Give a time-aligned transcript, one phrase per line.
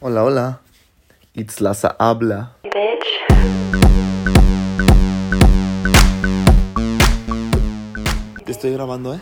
[0.00, 0.60] Hola, hola.
[1.34, 2.52] It's Laza habla.
[8.46, 9.20] Estoy grabando, ¿eh?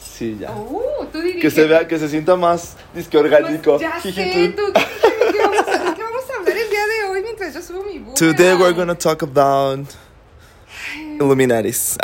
[0.00, 0.52] sí, ya.
[0.52, 3.72] Uh, tú Que se vea, que se sienta más disque orgánico.
[3.72, 7.22] Pues ya sé, tú, ¿qué vamos, a, ¿qué vamos a hablar el día de hoy
[7.22, 8.14] mientras yo subo mi boomerang?
[8.14, 9.86] Today we're gonna talk about
[10.96, 11.98] Illuminatis.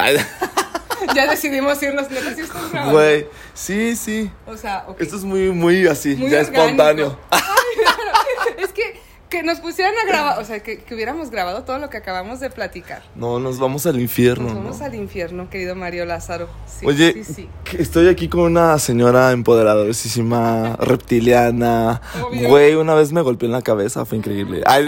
[1.15, 2.93] Ya decidimos irnos, neta, sí estás grabando.
[2.93, 4.31] Güey, sí, sí.
[4.47, 5.01] O sea, ok.
[5.01, 6.63] Esto es muy, muy así, Muy ya orgánico.
[6.63, 7.19] espontáneo.
[8.59, 11.91] es que, que nos pusieran a grabar, o sea, que, que hubiéramos grabado todo lo
[11.91, 13.03] que acabamos de platicar.
[13.15, 14.45] No, nos vamos al infierno.
[14.45, 14.85] Nos vamos ¿no?
[14.85, 16.49] al infierno, querido Mario Lázaro.
[16.67, 17.49] Sí, Oye, sí, sí.
[17.79, 22.01] estoy aquí con una señora empoderadorísima, reptiliana.
[22.23, 22.49] Obvio.
[22.49, 24.63] Güey, una vez me golpeó en la cabeza, fue increíble.
[24.67, 24.87] Ay.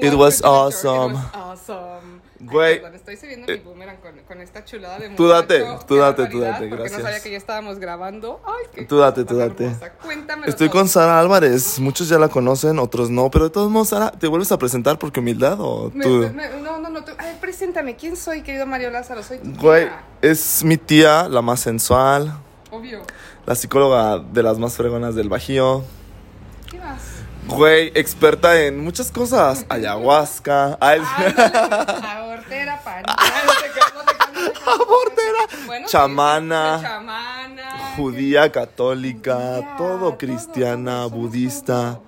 [0.00, 1.12] It was awesome.
[1.12, 1.43] It was awesome.
[2.46, 2.76] Güey.
[2.80, 6.40] perdón, estoy subiendo mi boomerang con, con esta chulada de Tú date, tú date, tú
[6.40, 6.98] date, Porque gracias.
[7.00, 8.40] no sabía que ya estábamos grabando.
[8.46, 9.74] Ay, qué Tú date, tú date.
[10.02, 10.78] Cuéntamelo Estoy todo.
[10.80, 11.78] con Sara Álvarez.
[11.78, 13.30] Muchos ya la conocen, otros no.
[13.30, 16.30] Pero de todos modos, Sara, ¿te vuelves a presentar porque humildad o Me- tú?
[16.34, 17.04] me- no, no, no.
[17.04, 17.96] tú- a ver, preséntame.
[17.96, 19.22] ¿Quién soy, querido Mario Lázaro?
[19.22, 20.04] Soy tu Güey, tía.
[20.22, 22.38] es mi tía, la más sensual,
[22.70, 23.02] Obvio.
[23.46, 25.84] la psicóloga de las más fregonas del Bajío.
[26.70, 27.00] ¿Qué más?
[27.46, 29.66] Güey, experta en muchas cosas.
[29.68, 30.78] Ayahuasca.
[30.80, 33.02] Ay, Ándale, Abortera, pan.
[33.06, 34.16] No te creas, no te
[34.74, 37.94] Abortera, Bueno, chamana, chamana.
[37.96, 42.00] judía, católica, Judía, todo cristiana, todo, budista.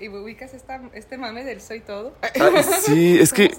[0.00, 2.12] ¿Y ubicas esta, este mame del soy todo?
[2.22, 3.54] Ay, sí, es que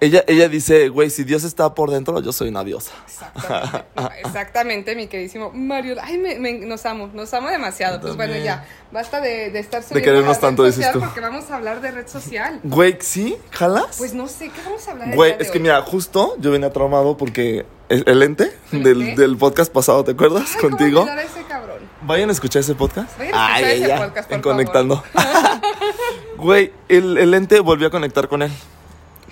[0.00, 2.92] ella, ella dice, güey, si Dios está por dentro, yo soy una diosa.
[3.06, 5.96] Exactamente, exactamente, mi queridísimo Mario.
[6.02, 8.00] Ay, me, me- nos amo, nos amo demasiado.
[8.00, 11.00] Pues bueno, ya, basta de, de estar subiendo querernos la red tanto, dices tú.
[11.00, 12.60] Porque vamos a hablar de red social.
[12.62, 13.36] Güey, ¿sí?
[13.50, 13.96] ¿Jalas?
[13.98, 15.62] Pues no sé, ¿qué vamos a hablar Güey, de es que hoy?
[15.62, 20.50] mira, justo yo venía traumado porque el, ente ¿El del, del podcast pasado, ¿te acuerdas?
[20.54, 21.06] Ay, ¿cómo Contigo.
[21.08, 21.78] a ese cabrón?
[22.02, 23.16] Vayan a escuchar ese podcast.
[23.18, 25.02] Vayan a escuchar ese podcast, por en Conectando.
[26.36, 28.52] Güey, el, el ente volvió a conectar con él.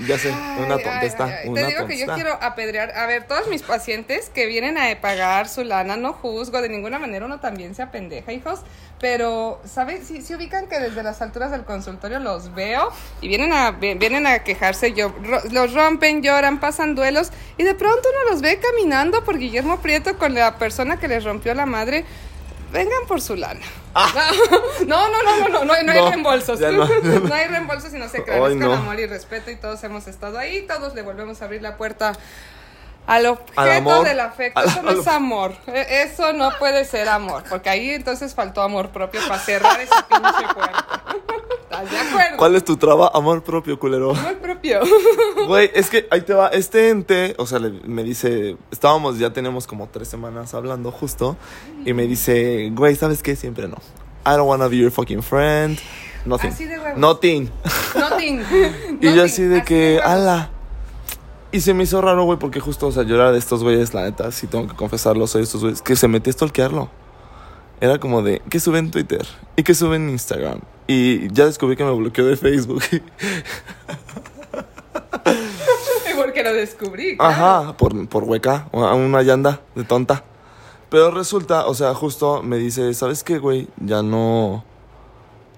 [0.06, 1.25] Ya sé, una tontesta.
[1.27, 1.48] ay, ay.
[1.48, 2.90] Una Te digo que yo quiero apedrear.
[2.96, 6.98] A ver, todos mis pacientes que vienen a pagar su lana, no juzgo, de ninguna
[6.98, 8.61] manera uno también se apendeja, hijos.
[9.01, 10.07] Pero, ¿sabes?
[10.07, 12.89] Si si ubican que desde las alturas del consultorio los veo
[13.20, 17.64] y vienen a, vi- vienen a quejarse, yo, ro- los rompen, lloran, pasan duelos y
[17.64, 21.52] de pronto uno los ve caminando por Guillermo Prieto con la persona que les rompió
[21.55, 22.05] la madre.
[22.72, 23.60] Vengan por su lana.
[24.86, 26.02] No, no, no, no, no, no, hay- no hay Ah.
[26.02, 26.58] No, reembolsos.
[26.60, 26.86] no.
[27.28, 28.42] No hay reembolsos y no se crean.
[28.42, 28.72] Es con no.
[28.72, 30.62] amor y respeto y todos hemos estado ahí.
[30.66, 32.12] Todos le volvemos a abrir la puerta
[33.06, 34.05] al objeto Al amor.
[34.06, 34.58] del afecto.
[34.61, 35.55] Al- Eso no al- es amor.
[35.66, 37.44] E- Eso no puede ser amor.
[37.48, 40.92] Porque ahí entonces faltó amor propio para cerrar ese pinche puerta.
[41.64, 42.36] ¿Estás de acuerdo?
[42.36, 43.11] ¿Cuál es tu traba?
[43.14, 44.11] Amor propio, culero.
[44.11, 44.80] Amor propio.
[45.46, 46.48] Güey, es que ahí te va.
[46.48, 51.36] Este ente, o sea, le- me dice, estábamos, ya tenemos como tres semanas hablando justo,
[51.84, 53.36] y me dice, güey, ¿sabes qué?
[53.36, 53.77] Siempre no.
[54.27, 55.78] I don't wanna be your fucking friend.
[56.24, 56.50] Nothing.
[56.52, 56.98] Así de huevos.
[56.98, 57.50] Nothing.
[57.96, 58.42] Nothing.
[59.00, 60.06] Y yo así de que, huevos.
[60.11, 60.50] ala.
[61.50, 63.92] Y se me hizo raro, güey, porque justo, o sea, yo era de estos güeyes,
[63.92, 66.89] la neta, sí tengo que confesarlo, soy de estos güeyes, que se metí a stalkearlo.
[67.82, 69.26] Era como de, ¿qué sube en Twitter?
[69.56, 70.60] ¿Y qué sube en Instagram?
[70.86, 72.80] Y ya descubrí que me bloqueó de Facebook.
[76.16, 77.16] Porque lo descubrí.
[77.16, 77.32] claro.
[77.32, 80.22] Ajá, por, por hueca, una una llanda de tonta.
[80.90, 83.66] Pero resulta, o sea, justo me dice, ¿sabes qué, güey?
[83.78, 84.62] Ya no...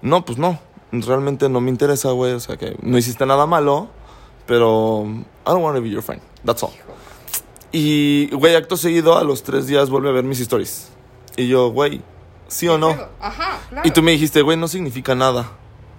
[0.01, 0.59] No, pues no.
[0.91, 2.33] Realmente no me interesa, güey.
[2.33, 3.87] O sea, que no hiciste nada malo,
[4.47, 5.05] pero...
[5.05, 6.23] I don't want to be your friend.
[6.43, 6.73] That's all.
[7.71, 10.89] Y, güey, acto seguido, a los tres días vuelve a ver mis stories.
[11.37, 12.01] Y yo, güey,
[12.47, 12.95] ¿sí o no?
[13.19, 13.87] Ajá, claro.
[13.87, 15.51] Y tú me dijiste, güey, no significa nada.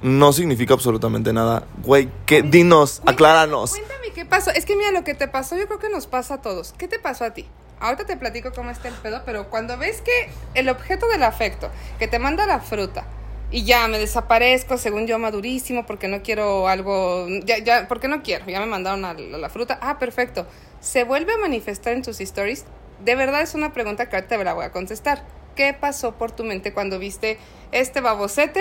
[0.03, 1.65] No significa absolutamente nada.
[1.83, 2.43] Güey, ¿qué?
[2.43, 3.71] Dinos, Cuéntame- acláranos.
[3.71, 4.51] Cuéntame qué pasó.
[4.51, 6.75] Es que mira, lo que te pasó yo creo que nos pasa a todos.
[6.77, 7.47] ¿Qué te pasó a ti?
[7.81, 11.71] Ahorita te platico cómo está el pedo, pero cuando ves que el objeto del afecto,
[11.99, 13.05] que te manda la fruta,
[13.51, 18.23] y ya me desaparezco, según yo, madurísimo, porque no quiero algo, ya, ya, porque no
[18.23, 20.47] quiero, ya me mandaron a la, la fruta, ah, perfecto,
[20.81, 22.65] se vuelve a manifestar en tus stories,
[23.05, 25.23] de verdad es una pregunta que ahorita te la voy a contestar.
[25.57, 27.39] ¿Qué pasó por tu mente cuando viste
[27.73, 28.61] este babocete?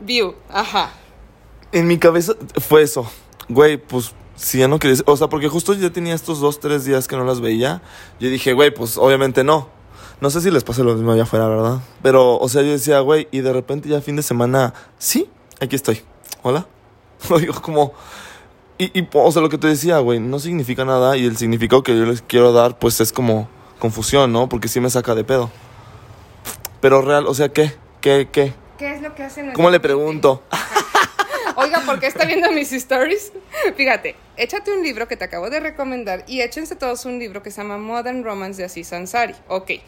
[0.00, 0.90] View, ajá.
[1.70, 2.32] En mi cabeza
[2.66, 3.06] fue eso.
[3.50, 5.02] Güey, pues si ya no querías.
[5.06, 7.82] O sea, porque justo ya tenía estos dos, tres días que no las veía.
[8.20, 9.68] Yo dije, güey, pues obviamente no.
[10.22, 11.80] No sé si les pasa lo mismo allá afuera, ¿verdad?
[12.02, 15.28] Pero, o sea, yo decía, güey, y de repente ya fin de semana, sí,
[15.60, 16.00] aquí estoy.
[16.42, 16.66] Hola.
[17.28, 17.92] Oigo, como.
[18.78, 21.18] Y, y, o sea, lo que te decía, güey, no significa nada.
[21.18, 23.46] Y el significado que yo les quiero dar, pues es como
[23.78, 24.48] confusión, ¿no?
[24.48, 25.50] Porque sí me saca de pedo.
[26.84, 27.72] Pero real, o sea, ¿qué?
[28.02, 28.28] ¿Qué?
[28.30, 28.52] ¿Qué?
[28.76, 29.54] ¿Qué es lo que hacen?
[29.54, 30.42] ¿Cómo le pregunto?
[31.56, 33.32] Oiga, ¿por qué está viendo mis stories?
[33.78, 37.50] Fíjate, échate un libro que te acabo de recomendar y échense todos un libro que
[37.50, 39.34] se llama Modern Romance de Aziz Ansari.
[39.48, 39.66] Ok.
[39.66, 39.82] ¿Qué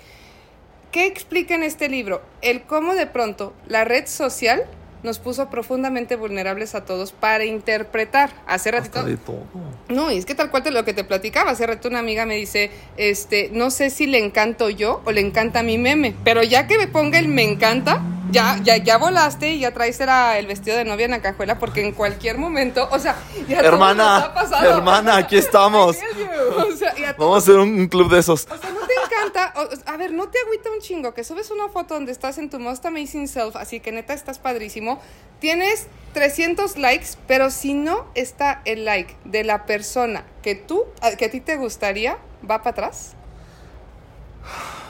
[0.91, 2.23] ¿qué explica en este libro?
[2.41, 4.65] El cómo de pronto la red social
[5.07, 8.31] nos puso profundamente vulnerables a todos para interpretar.
[8.47, 8.99] Hace ratito.
[8.99, 9.45] Hasta de todo.
[9.89, 11.53] No, y es que tal cual te lo que te platicaba.
[11.53, 15.21] Hace rato una amiga me dice, este, no sé si le encanto yo o le
[15.21, 19.51] encanta mi meme, pero ya que me ponga el me encanta, ya, ya, ya volaste
[19.51, 22.89] y ya traes era el vestido de novia en la cajuela porque en cualquier momento,
[22.91, 23.17] o sea,
[23.49, 25.97] ya todo nos Hermana, ha hermana, aquí estamos.
[26.57, 28.47] O sea, Vamos a hacer un club de esos.
[28.51, 29.53] o sea, no te encanta.
[29.57, 32.51] o- a ver, no te agüita un chingo que subes una foto donde estás en
[32.51, 35.01] tu most amazing self, así que neta estás padrísimo.
[35.41, 40.85] Tienes 300 likes, pero si no está el like de la persona que tú,
[41.19, 42.19] que a ti te gustaría,
[42.49, 43.13] va para atrás.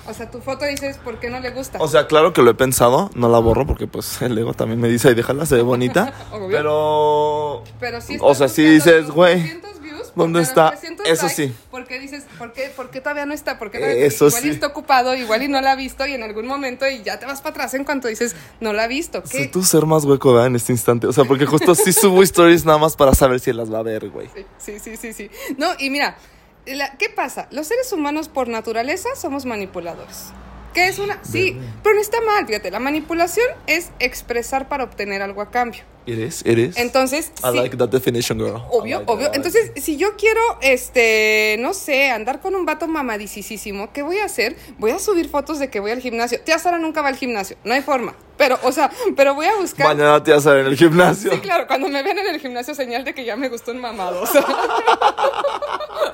[0.08, 1.78] O sea, tu foto dices, ¿por qué no le gusta?
[1.80, 4.80] O sea, claro que lo he pensado, no la borro porque pues el ego también
[4.80, 6.12] me dice, ay, déjala, se ve bonita.
[6.50, 7.62] Pero...
[7.80, 10.70] pero si o sea, sí dices, güey, 300 views, ¿dónde porque está?
[10.70, 11.54] 300 Eso likes, sí.
[11.70, 13.58] ¿Por qué dices, por qué, por qué todavía no está?
[13.58, 14.50] ¿Por qué todavía- Eso igual y sí.
[14.50, 17.26] está ocupado, igual y no la ha visto y en algún momento y ya te
[17.26, 19.22] vas para atrás en cuanto dices, no la ha visto.
[19.22, 19.28] ¿Qué?
[19.44, 20.48] Sé tú ser más hueco, ¿verdad?
[20.48, 21.06] En este instante.
[21.06, 23.82] O sea, porque justo sí subo stories nada más para saber si las va a
[23.82, 24.28] ver, güey.
[24.58, 25.30] Sí, sí, sí, sí.
[25.58, 26.16] No, y mira,
[26.74, 27.48] la- ¿qué pasa?
[27.50, 30.32] Los seres humanos por naturaleza somos manipuladores.
[30.74, 31.18] ¿Qué es una?
[31.24, 35.84] Sí, pero no está mal, fíjate, la manipulación es expresar para obtener algo a cambio.
[36.06, 36.42] ¿Eres?
[36.44, 36.76] ¿Eres?
[36.76, 38.62] Entonces, I like that definition, girl.
[38.70, 39.26] Obvio, like obvio.
[39.26, 43.90] that, I like Entonces, si yo quiero, este, no sé, andar con un vato mamadicísimo,
[43.92, 44.54] ¿qué voy a hacer?
[44.78, 46.40] Voy a subir fotos de que voy al gimnasio.
[46.42, 48.14] Tía Sara nunca va al gimnasio, no hay forma.
[48.36, 49.86] Pero, o sea, pero voy a buscar.
[49.96, 51.32] Mañana te vas a ver en el gimnasio.
[51.32, 53.80] Sí, claro, cuando me ven en el gimnasio, señal de que ya me gustó un
[53.80, 54.20] mamado.
[54.22, 54.44] o sea.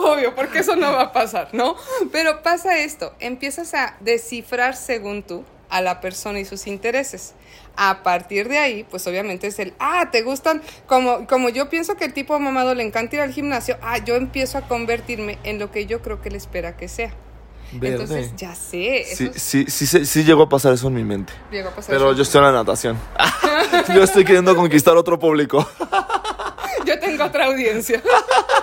[0.03, 1.77] Obvio, porque eso no va a pasar, ¿no?
[2.11, 7.35] Pero pasa esto, empiezas a descifrar según tú a la persona y sus intereses.
[7.77, 11.97] A partir de ahí, pues obviamente es el, ah, te gustan, como, como yo pienso
[11.97, 15.59] que el tipo mamado le encanta ir al gimnasio, ah, yo empiezo a convertirme en
[15.59, 17.13] lo que yo creo que le espera que sea.
[17.73, 18.03] Verde.
[18.03, 21.05] Entonces, ya sé, Sí, es- sí, sí, sí, sí llegó a pasar eso en mi
[21.05, 21.33] mente.
[21.51, 22.17] llegó a pasar Pero eso.
[22.19, 22.99] yo estoy en la natación.
[23.95, 25.67] yo estoy queriendo conquistar otro público.
[26.87, 28.03] yo tengo otra audiencia.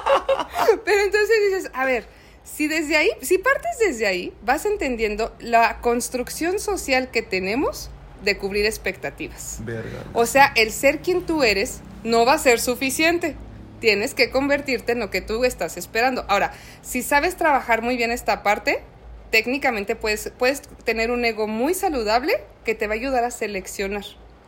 [0.86, 2.06] Pero entonces dices, a ver,
[2.44, 7.90] si desde ahí, si partes desde ahí, vas entendiendo la construcción social que tenemos
[8.24, 9.60] de cubrir expectativas.
[9.64, 10.04] Verga.
[10.14, 13.36] O sea, el ser quien tú eres no va a ser suficiente.
[13.80, 16.26] Tienes que convertirte en lo que tú estás esperando.
[16.28, 16.52] Ahora,
[16.82, 18.84] si sabes trabajar muy bien esta parte,
[19.32, 24.04] técnicamente puedes, puedes tener un ego muy saludable que te va a ayudar a seleccionar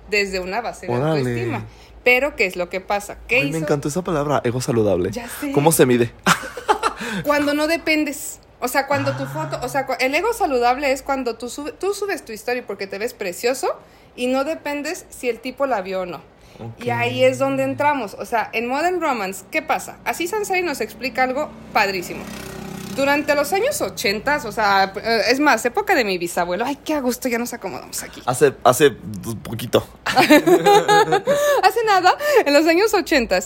[0.09, 1.65] desde una base de autoestima.
[2.03, 3.17] Pero, ¿qué es lo que pasa?
[3.27, 5.11] ¿Qué Ay, me encantó esa palabra, ego saludable.
[5.11, 5.51] Ya sé.
[5.51, 6.11] ¿Cómo se mide?
[7.25, 8.39] Cuando no dependes.
[8.59, 11.93] O sea, cuando tu foto, o sea, el ego saludable es cuando tú, sube- tú
[11.95, 13.75] subes tu historia porque te ves precioso
[14.15, 16.21] y no dependes si el tipo la vio o no.
[16.77, 18.15] Y ahí es donde entramos.
[18.19, 19.97] O sea, en Modern Romance, ¿qué pasa?
[20.05, 22.23] Así Sansari nos explica algo padrísimo.
[22.95, 26.93] Durante los años 80, o sea, eh, es más, época de mi bisabuelo, ay, qué
[26.93, 28.21] a gusto, ya nos acomodamos aquí.
[28.25, 28.91] Hace, hace
[29.43, 29.87] poquito.
[30.05, 32.15] Hace nada,
[32.45, 33.39] en los años 80,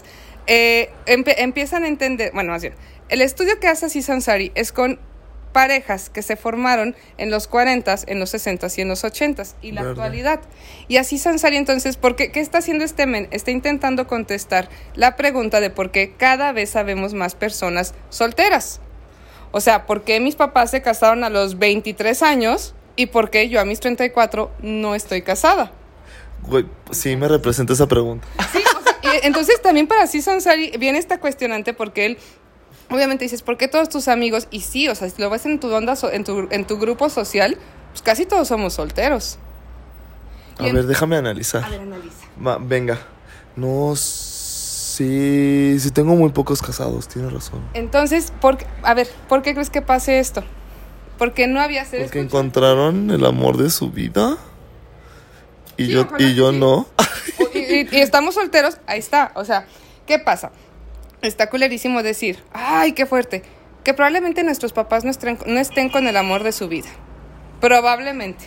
[0.47, 2.73] eh, empe- empiezan a entender, bueno, más bien,
[3.09, 4.99] el estudio que hace así Sansari es con
[5.51, 9.71] parejas que se formaron en los 40, en los 60 y en los 80 y
[9.71, 9.91] la Verde.
[9.91, 10.41] actualidad.
[10.89, 13.27] Y así Sansari entonces, ¿por qué, ¿qué está haciendo este men?
[13.31, 18.81] Está intentando contestar la pregunta de por qué cada vez sabemos más personas solteras.
[19.57, 23.47] O sea, ¿por qué mis papás se casaron a los 23 años y por qué
[23.47, 25.71] yo a mis 34 no estoy casada?
[26.43, 28.27] Güey, sí me representa esa pregunta.
[28.51, 32.17] Sí, o sea, y entonces también para sí Sansari viene esta cuestionante porque él
[32.91, 34.49] obviamente dices, ¿por qué todos tus amigos?
[34.51, 36.77] Y sí, o sea, si lo ves en tu onda, so- en tu, en tu
[36.77, 37.57] grupo social,
[37.91, 39.37] pues casi todos somos solteros.
[40.57, 41.63] A ver, déjame analizar.
[41.63, 42.25] A ver, analiza.
[42.59, 42.99] Venga.
[43.55, 43.93] No,
[44.95, 47.61] sí, sí tengo muy pocos casados, tienes razón.
[47.73, 50.43] Entonces, ¿por qué- a ver, ¿por qué crees que pase esto?
[51.17, 54.37] Porque no había seres Porque encontraron el amor de su vida.
[55.77, 56.57] Y Sí, yo, y yo sí.
[56.59, 56.87] no.
[57.53, 59.31] y, y- y estamos solteros, ahí está.
[59.35, 59.65] O sea,
[60.05, 60.51] ¿qué pasa?
[61.21, 63.43] Está culerísimo decir, ay, qué fuerte,
[63.83, 66.89] que probablemente nuestros papás no estén, no estén con el amor de su vida.
[67.61, 68.45] Probablemente.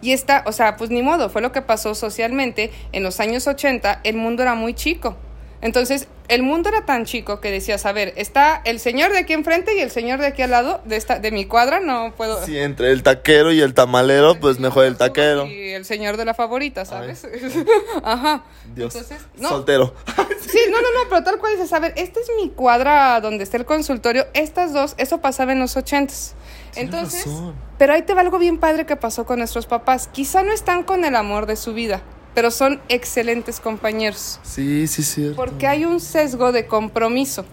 [0.00, 2.70] Y está, o sea, pues ni modo, fue lo que pasó socialmente.
[2.92, 5.16] En los años 80 el mundo era muy chico.
[5.60, 9.32] Entonces, el mundo era tan chico que decías, a ver, está el señor de aquí
[9.32, 12.44] enfrente y el señor de aquí al lado de esta de mi cuadra, no puedo
[12.44, 15.46] Sí, entre el taquero y el tamalero, pues mejor el taquero.
[15.46, 17.26] Y el señor de la favorita, ¿sabes?
[18.04, 18.44] Ajá.
[18.74, 18.94] Dios.
[18.94, 19.94] Entonces, no, Soltero.
[20.48, 23.44] Sí, no, no, no, pero tal cual dices, a ver, esta es mi cuadra donde
[23.44, 26.34] está el consultorio, estas dos, eso pasaba en los ochentas.
[26.74, 27.54] Entonces, razón.
[27.76, 30.08] pero ahí te va algo bien padre que pasó con nuestros papás.
[30.08, 32.02] Quizá no están con el amor de su vida,
[32.38, 34.38] pero son excelentes compañeros.
[34.44, 35.32] Sí, sí, sí.
[35.34, 37.44] Porque hay un sesgo de compromiso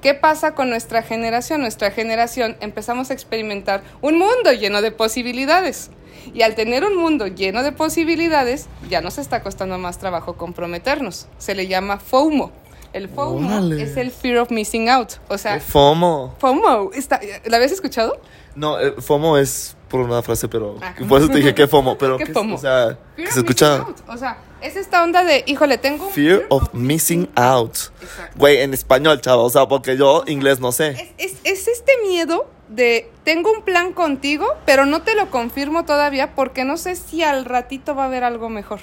[0.00, 1.60] ¿Qué pasa con nuestra generación?
[1.60, 5.90] Nuestra generación empezamos a experimentar un mundo lleno de posibilidades.
[6.32, 11.26] Y al tener un mundo lleno de posibilidades, ya nos está costando más trabajo comprometernos.
[11.36, 12.50] Se le llama FOMO.
[12.94, 13.82] El FOMO Órale.
[13.82, 15.16] es el Fear of Missing Out.
[15.28, 16.34] O sea, ¿Qué FOMO.
[16.38, 18.18] FOMO, está, ¿la habías escuchado?
[18.54, 20.94] No, eh, FOMO es por una frase, pero Ah.
[21.08, 22.54] por eso te dije que FOMO, pero ¿Qué que, FOMO?
[22.54, 24.08] o sea, Fear que of se escucha missing out.
[24.08, 27.76] O sea, es esta onda de, híjole, tengo un Fear of Missing Out.
[28.00, 28.38] Exacto.
[28.38, 31.12] Güey, en español, chavo, o sea, porque yo inglés no sé.
[31.18, 35.84] Es, es- es este miedo de tengo un plan contigo, pero no te lo confirmo
[35.84, 38.78] todavía porque no sé si al ratito va a haber algo mejor.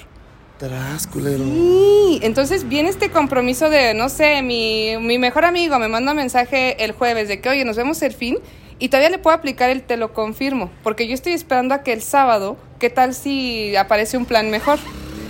[0.57, 1.43] Tras, culero.
[1.43, 6.17] Sí, entonces viene este compromiso de, no sé, mi, mi mejor amigo me manda un
[6.17, 8.39] mensaje el jueves de que, oye, nos vemos el fin
[8.79, 11.93] y todavía le puedo aplicar el te lo confirmo, porque yo estoy esperando a que
[11.93, 14.79] el sábado, ¿qué tal si aparece un plan mejor?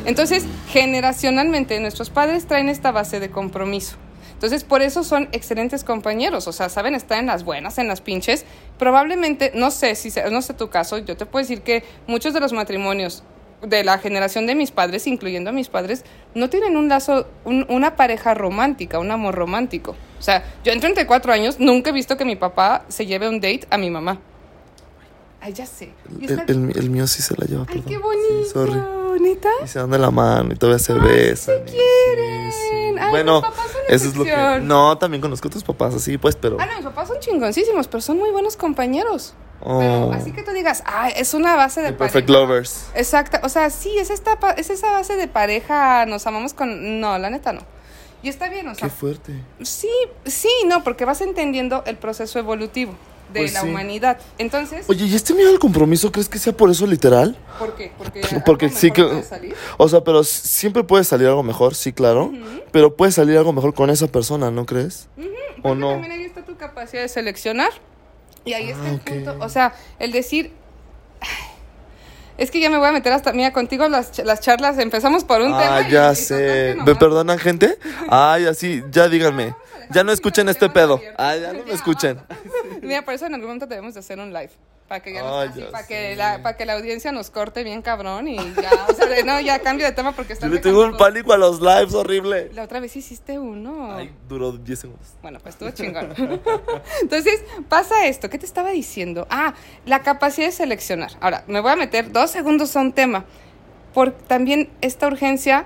[0.05, 3.97] Entonces, generacionalmente nuestros padres traen esta base de compromiso.
[4.33, 8.01] Entonces, por eso son excelentes compañeros, o sea, saben estar en las buenas, en las
[8.01, 8.45] pinches.
[8.77, 12.33] Probablemente, no sé si sea- no sé tu caso, yo te puedo decir que muchos
[12.33, 13.23] de los matrimonios
[13.63, 17.65] de la generación de mis padres, incluyendo a mis padres, no tienen un lazo, un-
[17.69, 19.95] una pareja romántica, un amor romántico.
[20.19, 23.35] O sea, yo en 34 años nunca he visto que mi papá se lleve un
[23.39, 24.19] date a mi mamá.
[25.39, 25.93] Ay, ya sé.
[26.19, 27.85] El, está- el- el mío sí se la lleva, Ay, perdón.
[27.89, 28.43] qué bonito.
[28.43, 28.81] Sí, sorry.
[29.21, 29.49] ¿Neta?
[29.63, 31.55] Y se dan de la mano y todavía se besan.
[31.67, 32.51] y- quieren.
[32.51, 32.95] sí, sí.
[32.99, 34.59] Ay, bueno, mis papás son eso es lo que.
[34.61, 36.57] No, también conozco a tus papás así, pues, pero.
[36.59, 39.33] Ah, no, mis papás son chingoncísimos, pero son muy buenos compañeros.
[39.59, 42.41] Oh, Pero así que tú digas, ay, es una base de The Perfect pareja.
[42.45, 42.85] Lovers.
[42.93, 46.99] Exacto, o sea, sí, es, esta, es esa base de pareja, nos amamos con...
[46.99, 47.61] No, la neta no.
[48.27, 49.31] Y está bien, o sea, Qué fuerte.
[49.61, 49.87] sí,
[50.25, 52.91] sí, no, porque vas entendiendo el proceso evolutivo
[53.33, 53.69] de Pues la sí.
[53.69, 54.19] humanidad.
[54.37, 57.37] Entonces, Oye, ¿y este miedo al compromiso crees que sea por eso literal?
[57.57, 57.93] ¿por qué?
[57.97, 59.03] Porque, Porque sí que.
[59.03, 59.55] puede salir.
[59.77, 62.33] O sea, pero siempre puede salir algo mejor, sí, claro.
[62.73, 65.07] Pero puede salir algo mejor con esa persona, ¿no crees?
[65.59, 65.89] ¿O Porque no?
[65.91, 67.71] También ahí está tu capacidad de seleccionar.
[68.43, 69.03] Y ahí está Ah, el ok.
[69.05, 69.37] punto.
[69.39, 70.51] O sea, el decir.
[72.37, 73.33] "Ay, Es que ya me voy a meter hasta.
[73.33, 75.77] Mira, contigo las, las charlas empezamos por un tema.
[75.77, 76.75] Ah, ya sé.
[76.85, 77.77] ¿Me perdonan, gente?
[78.09, 79.55] Ay, así, ya díganme.
[79.89, 81.01] Ya no escuchen este pedo.
[81.17, 82.19] Ay, ya no me escuchen.
[82.81, 84.51] Mira, por eso en algún momento debemos de hacer un live.
[84.87, 85.87] Para que, ya nos- Ay, así, ya para, sé.
[85.89, 88.85] que la, para que la audiencia nos corte bien cabrón y ya.
[88.89, 91.37] O sea, no, ya cambio de tema porque Yo están le tengo un pánico a
[91.37, 92.49] los lives horrible.
[92.53, 93.95] La otra vez hiciste uno.
[93.97, 95.07] Ay, duró 10 segundos.
[95.21, 96.13] Bueno, pues estuvo chingón.
[97.01, 98.29] Entonces, pasa esto.
[98.29, 99.27] ¿Qué te estaba diciendo?
[99.29, 99.53] Ah,
[99.85, 101.11] la capacidad de seleccionar.
[101.19, 103.25] Ahora, me voy a meter dos segundos a un tema.
[103.93, 105.65] Por también esta urgencia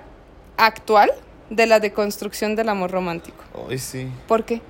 [0.58, 1.12] actual
[1.52, 3.44] de la deconstrucción del amor romántico.
[3.70, 4.08] Ay, sí.
[4.28, 4.62] ¿Por qué?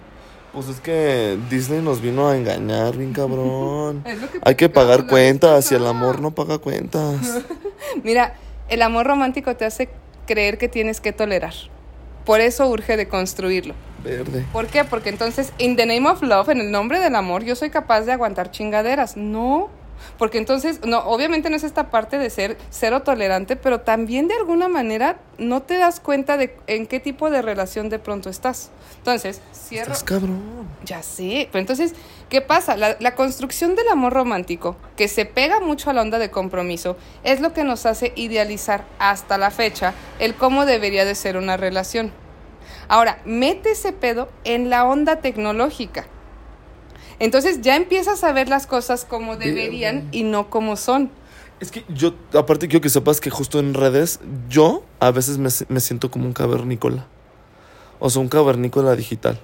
[0.53, 4.03] Pues es que Disney nos vino a engañar, bien cabrón.
[4.05, 7.43] Es lo que Hay que pagar cuentas y el amor no paga cuentas.
[8.03, 8.35] Mira,
[8.67, 9.89] el amor romántico te hace
[10.27, 11.53] creer que tienes que tolerar.
[12.25, 13.73] Por eso urge deconstruirlo.
[14.03, 14.45] Verde.
[14.51, 14.83] ¿Por qué?
[14.83, 18.01] Porque entonces, in the name of love, en el nombre del amor, yo soy capaz
[18.01, 19.15] de aguantar chingaderas.
[19.15, 19.69] No.
[20.17, 24.35] Porque entonces, no, obviamente no es esta parte de ser cero tolerante, pero también de
[24.35, 28.71] alguna manera no te das cuenta de en qué tipo de relación de pronto estás.
[28.97, 29.93] Entonces, cierro.
[29.93, 30.67] Estás cabrón.
[30.85, 31.93] Ya sé, pero entonces,
[32.29, 32.77] ¿qué pasa?
[32.77, 36.97] La, la construcción del amor romántico, que se pega mucho a la onda de compromiso,
[37.23, 41.57] es lo que nos hace idealizar hasta la fecha el cómo debería de ser una
[41.57, 42.11] relación.
[42.87, 46.05] Ahora, mete ese pedo en la onda tecnológica.
[47.21, 51.11] Entonces ya empiezas a ver las cosas como deberían y no como son.
[51.59, 55.49] Es que yo, aparte quiero que sepas que justo en redes, yo a veces me,
[55.69, 57.05] me siento como un cavernícola.
[57.99, 59.39] O sea, un cavernícola digital.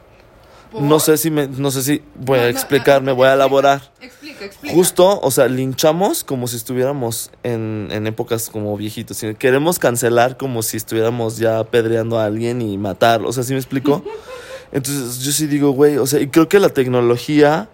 [0.74, 3.34] No sé si me, no sé si voy No, a no, explicarme, ah, voy a
[3.36, 3.94] elaborar.
[4.02, 4.74] Explica, explica.
[4.74, 9.24] Justo, o sea, linchamos como si estuviéramos en, en épocas como viejitos.
[9.38, 13.30] Queremos cancelar como si estuviéramos ya apedreando a alguien y matarlo.
[13.30, 14.04] O sea, ¿sí me explico?
[14.72, 17.70] Entonces, yo sí digo, güey, o sea, y creo que la tecnología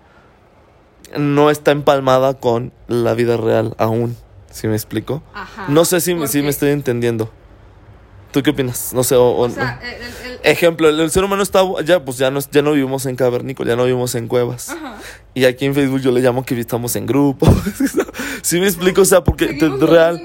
[1.18, 4.16] no está empalmada con la vida real aún.
[4.52, 5.24] ¿Sí me explico?
[5.34, 5.66] Ajá.
[5.68, 7.32] No sé si, ¿Por si me estoy entendiendo.
[8.32, 8.94] ¿Tú qué opinas?
[8.94, 12.18] No sé, o, o sea, el- el- Ejemplo, el, el ser humano está ya pues
[12.18, 14.70] ya no ya no vivimos en cavernícola, ya no vivimos en cuevas.
[14.72, 14.98] Ajá.
[15.34, 17.48] Y aquí en Facebook yo le llamo que estamos en grupo.
[18.42, 19.02] ¿Sí me explico?
[19.02, 20.22] O sea, porque te- real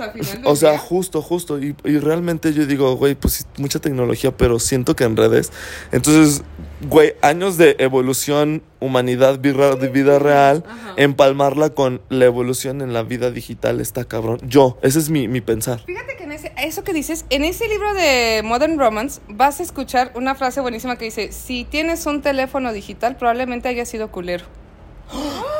[0.00, 0.78] al final del o sea, día.
[0.78, 1.58] justo, justo.
[1.58, 5.52] Y, y realmente yo digo, güey, pues mucha tecnología, pero siento que en redes.
[5.92, 6.42] Entonces,
[6.88, 10.94] güey, años de evolución, humanidad, vida, vida real, Ajá.
[10.96, 14.38] empalmarla con la evolución en la vida digital está cabrón.
[14.46, 15.80] Yo, ese es mi, mi pensar.
[15.84, 19.62] Fíjate que en ese, eso que dices, en ese libro de Modern Romance vas a
[19.62, 24.44] escuchar una frase buenísima que dice, si tienes un teléfono digital probablemente haya sido culero.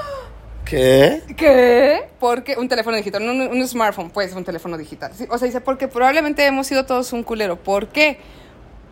[0.68, 1.22] ¿Qué?
[1.36, 2.08] ¿Qué?
[2.20, 5.12] Porque un teléfono digital, un, un smartphone, pues un teléfono digital.
[5.30, 7.56] O sea, dice, porque probablemente hemos sido todos un culero.
[7.56, 8.18] ¿Por qué?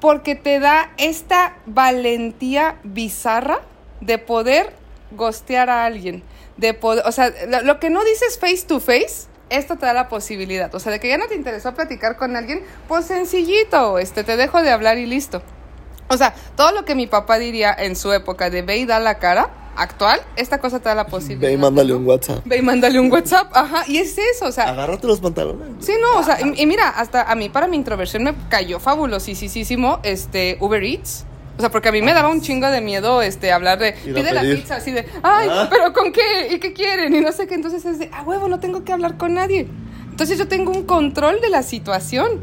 [0.00, 3.60] porque te da esta valentía bizarra
[4.00, 4.72] de poder
[5.12, 6.22] gostear a alguien,
[6.56, 9.92] de poder, o sea, lo, lo que no dices face to face, esto te da
[9.92, 13.98] la posibilidad, o sea, de que ya no te interesó platicar con alguien, pues sencillito,
[13.98, 15.42] este, te dejo de hablar y listo.
[16.08, 18.98] O sea, todo lo que mi papá diría en su época de ve y da
[19.00, 21.48] la cara, actual, esta cosa te da la posibilidad.
[21.48, 22.40] Ve y mándale un WhatsApp.
[22.46, 25.68] Ve y mándale un WhatsApp, ajá, y es eso, o sea, Agárrate los pantalones.
[25.84, 28.80] Sí, no, o sea, y, y mira, hasta a mí para mi introversión me cayó
[28.80, 31.24] fabulosísimo este Uber Eats.
[31.58, 34.32] O sea, porque a mí me daba un chingo de miedo este hablar de pide
[34.32, 34.56] la pedir.
[34.60, 35.66] pizza así de, "Ay, Ah.
[35.70, 36.48] pero con qué?
[36.52, 38.92] ¿Y qué quieren?" Y no sé qué, entonces es de, "Ah, huevo, no tengo que
[38.92, 39.66] hablar con nadie."
[40.10, 42.42] Entonces yo tengo un control de la situación,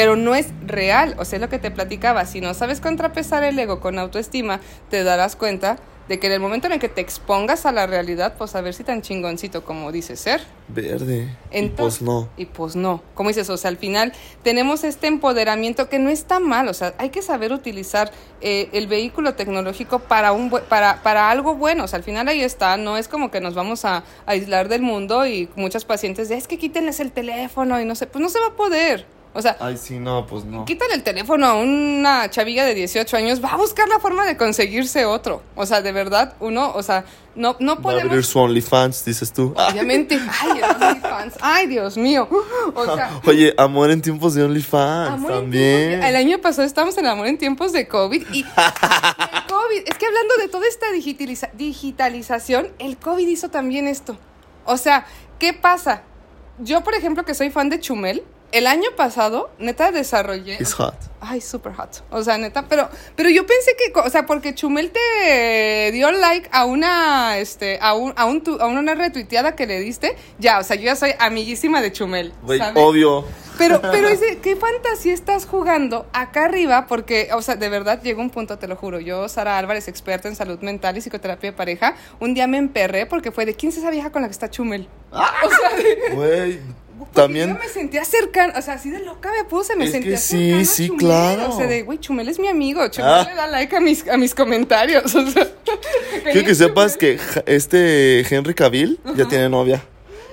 [0.00, 3.44] pero no es real, o sea, es lo que te platicaba, si no sabes contrapesar
[3.44, 5.76] el ego con autoestima, te darás cuenta
[6.08, 8.60] de que en el momento en el que te expongas a la realidad, pues a
[8.60, 10.40] ver si tan chingoncito como dices ser.
[10.66, 11.28] Verde.
[11.52, 12.28] y Ento- pues no.
[12.36, 13.00] Y pues no.
[13.14, 16.66] Como dices, o sea, al final tenemos este empoderamiento que no está mal.
[16.66, 21.54] O sea, hay que saber utilizar eh, el vehículo tecnológico para, un para, para algo
[21.54, 21.84] bueno.
[21.84, 22.76] O sea, al final ahí está.
[22.76, 26.34] No es como que nos vamos a, a aislar del mundo y muchos pacientes de,
[26.34, 29.06] es que quítenles el teléfono y no sé, pues no se va a poder.
[29.32, 30.64] O sea, Ay, sí, no, pues no.
[30.64, 34.36] quítale el teléfono a una chavilla de 18 años, va a buscar la forma de
[34.36, 35.40] conseguirse otro.
[35.54, 37.04] O sea, de verdad, uno, o sea,
[37.36, 38.04] no, no Va a podemos...
[38.10, 39.54] abrir su OnlyFans, dices tú.
[39.70, 40.18] Obviamente.
[40.40, 41.34] Ay, el OnlyFans.
[41.40, 42.28] Ay, Dios mío.
[42.74, 46.02] O sea, Oye, amor en tiempos de OnlyFans amor también.
[46.02, 48.46] el año pasado estábamos en amor en tiempos de COVID y el
[49.48, 54.16] COVID, es que hablando de toda esta digitaliza- digitalización, el COVID hizo también esto.
[54.64, 55.06] O sea,
[55.38, 56.02] ¿qué pasa?
[56.58, 60.54] Yo, por ejemplo, que soy fan de Chumel, el año pasado, neta, desarrollé...
[60.60, 60.94] It's hot.
[61.22, 62.02] Ay, super hot.
[62.10, 66.48] O sea, neta, pero, pero yo pensé que, o sea, porque Chumel te dio like
[66.50, 70.58] a una, este, a un, a un, tu- a una retuiteada que le diste, ya,
[70.58, 72.32] o sea, yo ya soy amiguísima de Chumel.
[72.42, 72.82] Güey, ¿sabes?
[72.82, 73.24] obvio.
[73.58, 76.86] Pero, pero es de, ¿qué fantasía estás jugando acá arriba?
[76.86, 78.98] Porque, o sea, de verdad llegó un punto, te lo juro.
[78.98, 83.04] Yo, Sara Álvarez, experta en salud mental y psicoterapia de pareja, un día me emperré
[83.04, 84.88] porque fue de quién es esa vieja con la que está Chumel.
[85.12, 85.18] O
[85.50, 86.60] sea, Güey,
[87.00, 87.48] porque también.
[87.50, 90.16] Yo me sentía cercana, o sea, así de loca me puse, me Es que sentía
[90.16, 90.98] sí, cercana a sí, Chumel.
[91.00, 91.48] claro.
[91.50, 93.26] O sea, de, güey, Chumel es mi amigo, Chumel Ah.
[93.28, 95.14] le da like a mis, a mis comentarios.
[95.14, 95.46] O sea,
[96.32, 99.82] Quiero que sepas que ja- este Henry Cavill ya tiene novia.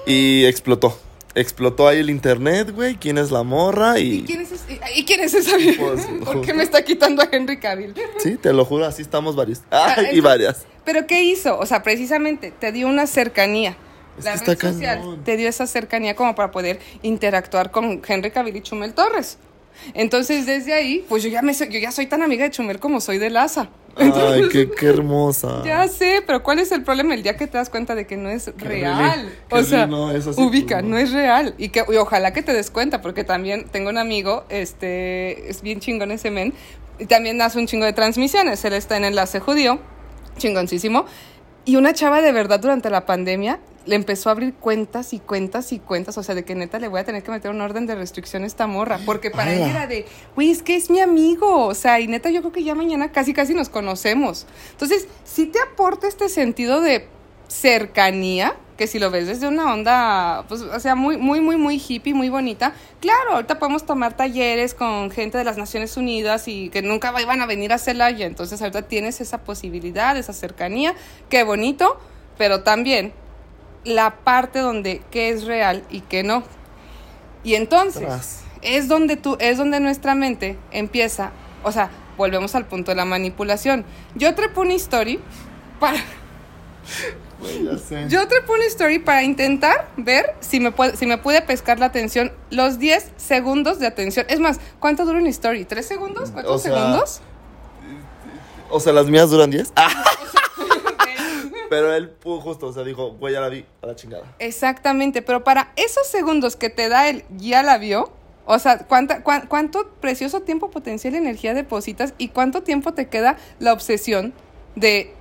[0.06, 0.98] Y explotó.
[1.36, 2.96] Explotó ahí el internet, güey.
[2.96, 4.00] ¿Quién es la morra?
[4.00, 4.24] ¿Y Y.
[4.24, 5.56] quién es, ese- y quién es esa?
[5.78, 7.94] Pues, ¿Por qué me está quitando a Henry Cavill?
[8.18, 9.62] Sí, te lo juro, así estamos varios.
[9.70, 10.65] Ay, y entonces- varias.
[10.86, 11.60] Pero ¿qué hizo?
[11.60, 13.76] O sea, precisamente te dio una cercanía.
[14.23, 15.23] La red social cañón.
[15.23, 19.38] te dio esa cercanía como para poder interactuar con Henry Cavill y Chumel Torres.
[19.93, 22.80] Entonces, desde ahí, pues yo ya me soy- yo ya soy tan amiga de Chumel
[22.80, 23.69] como soy de Laza.
[23.95, 25.62] Ay, qué, qué hermosa.
[25.65, 27.13] Ya sé, pero ¿cuál es el problema?
[27.13, 29.21] El día que te das cuenta de que no es real.
[29.21, 30.89] really, o sea, no así, ubica, pues, no.
[30.91, 31.53] no es real.
[31.60, 35.62] Y que y ojalá que te des cuenta, porque también tengo un amigo, este, es
[35.62, 36.53] bien chingón ese men,
[36.99, 38.63] y también hace un chingo de transmisiones.
[38.65, 39.80] Él está en enlace judío,
[40.38, 41.06] chingoncísimo.
[41.65, 45.71] Y una chava de verdad durante la pandemia le empezó a abrir cuentas y cuentas
[45.71, 47.88] y cuentas, o sea, de que neta le voy a tener que meter un orden
[47.88, 49.71] de restricción a esta morra, porque para él ¡Hala!
[49.71, 52.63] era de, güey, es que es mi amigo, o sea, y neta yo creo que
[52.63, 54.45] ya mañana casi casi nos conocemos.
[54.71, 57.08] Entonces, sí te aporta este sentido de
[57.47, 61.82] cercanía, que si lo ves desde una onda, pues, o sea, muy, muy, muy, muy
[61.86, 62.73] hippie, muy bonita.
[63.00, 67.41] Claro, ahorita podemos tomar talleres con gente de las Naciones Unidas y que nunca iban
[67.41, 70.93] a venir a Celaya, entonces ahorita tienes esa posibilidad, esa cercanía,
[71.30, 72.00] qué bonito,
[72.38, 73.13] pero también
[73.88, 76.43] la parte donde qué es real y qué no.
[77.43, 81.32] Y entonces es donde tú es donde nuestra mente empieza,
[81.63, 83.86] o sea, volvemos al punto de la manipulación.
[84.15, 85.19] Yo trepo una story
[85.80, 85.97] para
[87.39, 88.06] Güey, ya sé.
[88.10, 91.86] yo trepo una story para intentar ver si me puede si me puede pescar la
[91.86, 94.26] atención los 10 segundos de atención.
[94.30, 95.65] Es más, ¿cuánto dura una story?
[95.65, 96.32] ¿Tres segundos?
[96.32, 97.21] ¿Cuatro O sea, segundos?
[98.69, 99.71] O sea, las mías duran 10.
[99.76, 99.88] Ah,
[101.69, 104.23] pero él pu- justo, o sea, dijo, güey, ya la vi, a la chingada.
[104.39, 108.12] Exactamente, pero para esos segundos que te da el ya la vio,
[108.45, 113.08] o sea, ¿cuánta, cuán- ¿cuánto precioso tiempo, potencial y energía depositas y cuánto tiempo te
[113.08, 114.34] queda la obsesión
[114.75, 115.13] de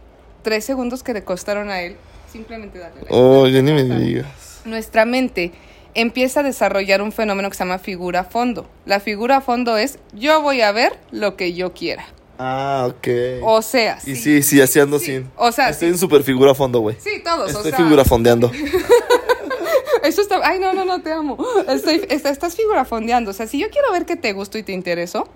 [0.42, 1.96] tres segundos que le costaron a él
[2.30, 3.14] simplemente darle like?
[3.14, 4.61] Oye, ni me digas.
[4.64, 5.52] Nuestra mente
[5.94, 8.68] empieza a desarrollar un fenómeno que se llama figura a fondo.
[8.85, 12.04] La figura a fondo es yo voy a ver lo que yo quiera.
[12.38, 13.09] Ah, ok.
[13.42, 15.07] O sea, y sí, sí, así ando sí.
[15.07, 15.31] sin.
[15.37, 15.92] O sea, Estoy sí.
[15.94, 16.96] en super figura a fondo, güey.
[17.01, 17.46] Sí, todos.
[17.55, 18.51] o Estoy sea, figura fondeando.
[20.03, 20.40] Eso está.
[20.44, 21.37] Ay, no, no, no, te amo.
[21.68, 23.31] Estoy, está- estás figurafondeando.
[23.31, 25.29] O sea, si yo quiero ver que te gusto y te intereso,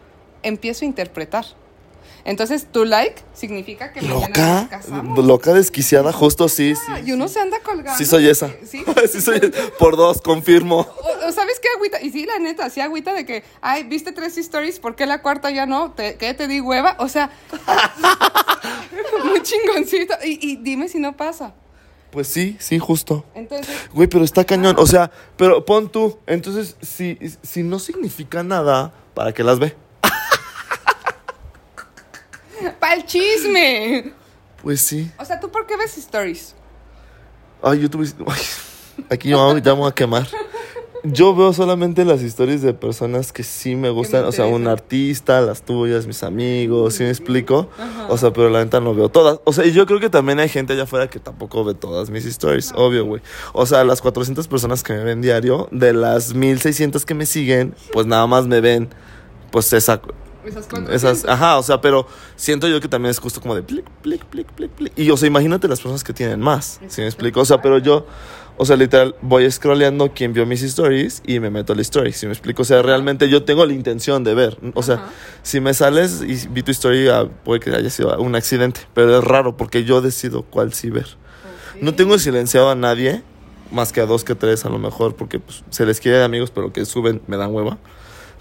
[0.42, 1.44] empiezo a interpretar.
[2.24, 5.24] Entonces, tu like significa que mañana Loca, nos casamos.
[5.24, 6.80] loca desquiciada, justo sí, sí.
[6.88, 7.96] Ah, Y uno se anda colgando.
[7.96, 8.50] Sí soy esa.
[8.66, 8.84] Sí.
[9.10, 9.40] Sí soy
[9.78, 10.80] por dos, confirmo.
[10.80, 12.00] O, o ¿Sabes qué agüita?
[12.02, 15.22] Y sí, la neta, sí agüita de que, ay, viste tres stories, ¿por qué la
[15.22, 15.92] cuarta ya no?
[15.92, 16.96] ¿Te, ¿Qué te di hueva?
[16.98, 17.30] O sea,
[19.24, 20.14] muy chingoncito.
[20.24, 21.54] Y, y dime si no pasa.
[22.10, 23.24] Pues sí, sí, justo.
[23.34, 24.74] Entonces, Güey, pero está cañón.
[24.78, 26.18] O sea, pero pon tú.
[26.26, 29.76] Entonces, si, si no significa nada, ¿para qué las ve?
[32.78, 34.12] ¡Pa'l chisme!
[34.62, 35.10] Pues sí.
[35.18, 36.54] O sea, ¿tú por qué ves stories?
[37.62, 38.06] Ay, YouTube.
[38.26, 38.42] ay,
[39.10, 40.26] aquí yo ya me voy a quemar.
[41.02, 45.40] Yo veo solamente las historias de personas que sí me gustan, o sea, un artista,
[45.40, 47.70] las tuyas, mis amigos, ¿sí me explico?
[48.10, 49.40] O sea, pero la neta no veo todas.
[49.44, 52.10] O sea, y yo creo que también hay gente allá afuera que tampoco ve todas
[52.10, 53.22] mis stories, obvio, güey.
[53.54, 57.74] O sea, las 400 personas que me ven diario, de las 1600 que me siguen,
[57.92, 58.90] pues nada más me ven,
[59.50, 60.02] pues esa,
[60.44, 60.92] Esas cuatro.
[60.92, 64.24] esas, ajá, o sea, pero siento yo que también es justo como de plic, plic,
[64.24, 64.98] plic, plic, plic.
[64.98, 67.40] Y, o sea, imagínate las personas que tienen más, ¿sí me explico?
[67.40, 68.06] O sea, pero yo,
[68.56, 72.12] o sea, literal, voy scrolleando quién vio mis stories y me meto a la story,
[72.12, 72.62] ¿sí me explico?
[72.62, 74.58] O sea, realmente yo tengo la intención de ver.
[74.74, 75.10] O sea, Ajá.
[75.42, 79.18] si me sales y vi tu story, ah, puede que haya sido un accidente, pero
[79.18, 81.06] es raro porque yo decido cuál sí ver.
[81.80, 83.22] No tengo silenciado a nadie,
[83.70, 86.24] más que a dos que tres a lo mejor, porque pues, se les quiere de
[86.24, 87.78] amigos, pero que suben me dan hueva.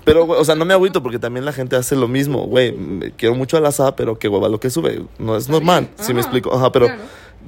[0.10, 2.76] Pero, o sea, no me agüito porque también la gente hace lo mismo, güey.
[3.16, 5.04] Quiero mucho a la pero qué hueva lo que sube.
[5.20, 6.52] No es normal, si me explico.
[6.52, 7.02] Ajá, pero claro.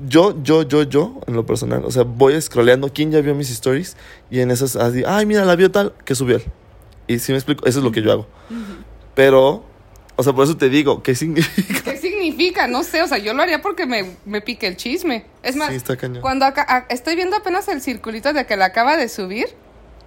[0.07, 3.49] yo, yo, yo, yo, en lo personal, o sea, voy scrolleando quién ya vio mis
[3.49, 3.97] stories
[4.29, 6.43] y en esas, así, ay, mira, la vio tal, que subió él.
[7.07, 8.27] Y si me explico, eso es lo que yo hago.
[9.15, 9.63] Pero,
[10.15, 11.81] o sea, por eso te digo, ¿qué significa?
[11.83, 12.67] ¿Qué significa?
[12.67, 15.25] No sé, o sea, yo lo haría porque me, me pique el chisme.
[15.43, 18.65] Es más, Sí, está cuando acá- a- estoy viendo apenas el circulito de que la
[18.65, 19.47] acaba de subir,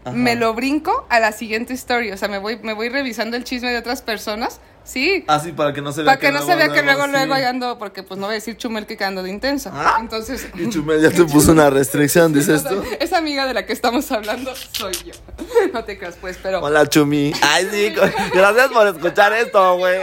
[0.05, 0.15] Ajá.
[0.17, 2.13] me lo brinco a la siguiente story.
[2.13, 4.61] O sea, me voy, me voy revisando el chisme de otras personas.
[4.85, 5.25] Sí.
[5.29, 7.11] Ah, sí, para que no se vea Para que no se vea que luego, sí.
[7.13, 9.71] luego ahí ando, porque pues no voy a decir Chumel que ando de intensa.
[9.73, 9.97] Ah.
[9.99, 12.83] Entonces, Y Chumel ya te puso una restricción, dices sea, tú.
[13.01, 15.13] esa amiga de la que estamos hablando soy yo.
[15.73, 17.33] No te creas, pues, pero Hola, Chumi.
[17.43, 17.95] Ay, sí,
[18.35, 19.99] gracias por escuchar esto, güey.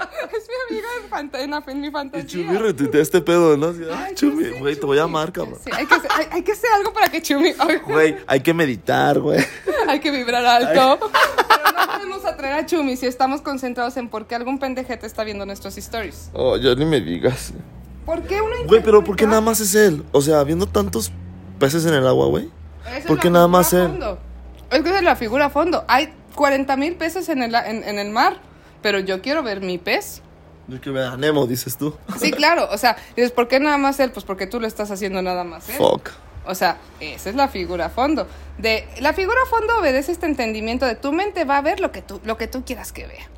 [0.36, 2.26] es mi amiga en, fanta- en, en mi Y fantasía.
[2.26, 3.72] Chumi retuitea este pedo, ¿no?
[3.94, 5.58] Ay, Chumi, ya güey, te voy a Chumi, amar, ya cabrón.
[5.62, 7.52] sé, Hay que, hacer, hay, hay que hacer algo para que Chumi.
[7.86, 9.44] Güey, hay que meditar, güey.
[9.88, 10.98] Hay que vibrar alto.
[11.48, 15.24] Pero no podemos atraer a Chumi si estamos concentrados en por qué algún pendejete está
[15.24, 16.30] viendo nuestros stories.
[16.32, 17.52] Oh, yo ni me digas.
[18.06, 20.04] ¿Por qué uno Güey, pero ¿por qué nada más es él?
[20.12, 21.10] O sea, habiendo tantos
[21.58, 22.50] peces en el agua, güey.
[23.06, 23.88] ¿Por qué nada más él?
[23.88, 24.18] fondo.
[24.70, 25.84] Es que es la figura a fondo.
[25.88, 28.40] Hay 40 mil peces en el, en, en el mar,
[28.82, 30.22] pero yo quiero ver mi pez.
[30.68, 31.96] Yo que vea a Nemo, dices tú.
[32.18, 32.68] Sí, claro.
[32.70, 34.12] O sea, dices, ¿por qué nada más él?
[34.12, 35.76] Pues porque tú lo estás haciendo nada más él.
[35.76, 36.10] Fuck.
[36.46, 38.26] O sea, esa es la figura a fondo.
[38.58, 41.92] De, la figura a fondo obedece este entendimiento de tu mente va a ver lo
[41.92, 43.28] que tú, lo que tú quieras que vea.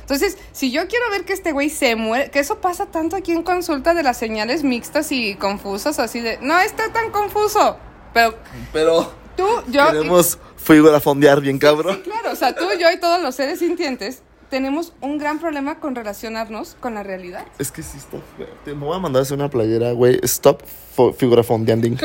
[0.00, 3.32] Entonces, si yo quiero ver que este güey se muere, que eso pasa tanto aquí
[3.32, 7.76] en consulta de las señales mixtas y confusas, así de, no está tan confuso.
[8.12, 8.34] Pero
[8.72, 9.86] Pero tú, yo...
[9.86, 11.96] queremos figura fondear bien, cabrón.
[11.96, 15.80] Sí, claro, o sea, tú, yo y todos los seres sintientes tenemos un gran problema
[15.80, 17.46] con relacionarnos con la realidad.
[17.58, 18.18] Es que sí está.
[18.66, 20.20] Te me voy a mandar a hacer una playera, güey.
[20.24, 20.62] Stop
[20.94, 21.96] fo- figura fondeanding.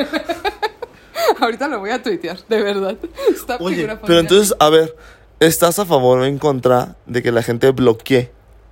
[1.41, 2.95] Ahorita lo voy a tuitear, de verdad.
[3.29, 4.95] Esta Oye, figura pero entonces, a ver,
[5.41, 8.31] ¿estás a favor o en contra de que la gente bloquee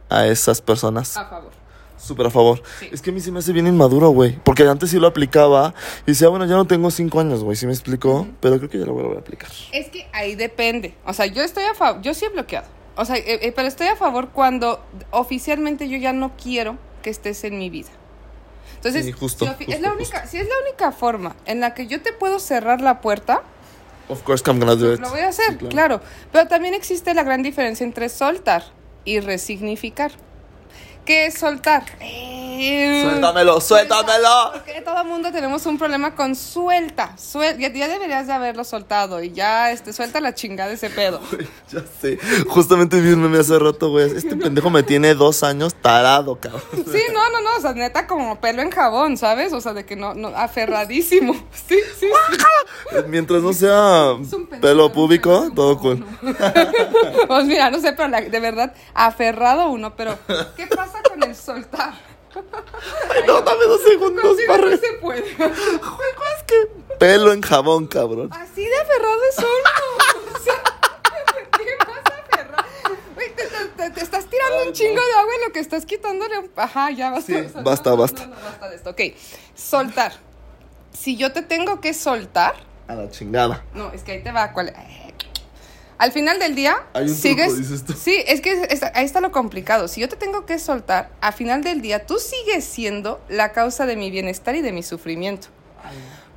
[0.10, 1.18] a esas personas?
[1.18, 1.52] A favor.
[1.98, 2.62] Súper a favor.
[2.80, 2.88] Sí.
[2.94, 4.40] Es que a mí se me hace bien inmaduro, güey.
[4.46, 5.74] Porque antes sí lo aplicaba
[6.08, 7.58] y decía, bueno, ya no tengo cinco años, güey.
[7.58, 8.26] ¿Sí me explicó?
[8.40, 9.50] Pero creo que ya lo voy a aplicar.
[9.74, 10.96] Es que ahí depende.
[11.06, 12.68] O sea, yo estoy a favor, yo sí he bloqueado.
[12.98, 17.10] O sea, eh, eh, pero estoy a favor cuando oficialmente yo ya no quiero que
[17.10, 17.90] estés en mi vida.
[18.76, 21.74] Entonces, Sí, justo, si, es justo, la única, si es la única forma en la
[21.74, 23.42] que yo te puedo cerrar la puerta,
[24.08, 25.00] Of course, I'm gonna do it.
[25.00, 26.00] lo voy a hacer, Sí, claro.
[26.32, 28.64] Pero también existe la gran diferencia entre soltar
[29.04, 30.12] y resignificar.
[31.06, 31.84] ¿Qué es soltar?
[32.00, 34.52] Eh, Suéltamelo, suéltamelo.
[34.54, 37.16] Porque todo el mundo tenemos un problema con suelta.
[37.18, 41.20] Suel- ya, ya deberías de haberlo soltado y ya este, suelta la chingada ese pedo.
[41.72, 42.18] Ya sé.
[42.48, 44.16] Justamente vi un meme hace rato, güey.
[44.16, 46.62] Este pendejo me tiene dos años tarado, cabrón.
[46.74, 49.52] Sí, no, no, no, o sea, neta como pelo en jabón, ¿sabes?
[49.52, 51.34] O sea, de que no, no, aferradísimo.
[51.68, 52.08] Sí, sí,
[52.92, 52.96] sí.
[53.08, 56.06] Mientras no sea Es un pendejo, pelo público, todo cool.
[57.28, 60.18] Pues mira, no sé, pero la- de verdad, aferrado uno, pero
[60.56, 61.94] ¿qué pasa con el soltar?
[63.26, 64.66] No, dame dos segundos para...
[64.70, 65.20] no se puede.
[65.22, 66.68] Es que
[67.00, 68.30] pelo en jabón, cabrón.
[68.34, 70.36] Así de aferrado es uno.
[70.36, 70.54] O sea,
[71.58, 72.68] ¿qué más aferrado?
[73.16, 75.60] Güey, te, te- te- te estás tirando Ay, un chingo de agua en lo que
[75.62, 76.52] estás quitándole un...
[76.58, 77.32] Ajá, ya basta.
[77.34, 78.26] Sí, basta, no, basta.
[78.26, 78.90] no, basta de esto.
[78.90, 79.02] Ok,
[79.56, 80.14] soltar.
[80.92, 82.56] Si yo te tengo que soltar...
[82.88, 83.64] A la chingada.
[83.74, 84.52] No, es que ahí te va.
[84.52, 84.74] ¿cuál?
[85.98, 87.48] Al final del día, Hay un sigues.
[87.48, 87.94] truco, dices tú.
[87.94, 89.88] Sí, es que es- ahí está lo complicado.
[89.88, 93.86] Si yo te tengo que soltar, al final del día, tú sigues siendo la causa
[93.86, 95.48] de mi bienestar y de mi sufrimiento.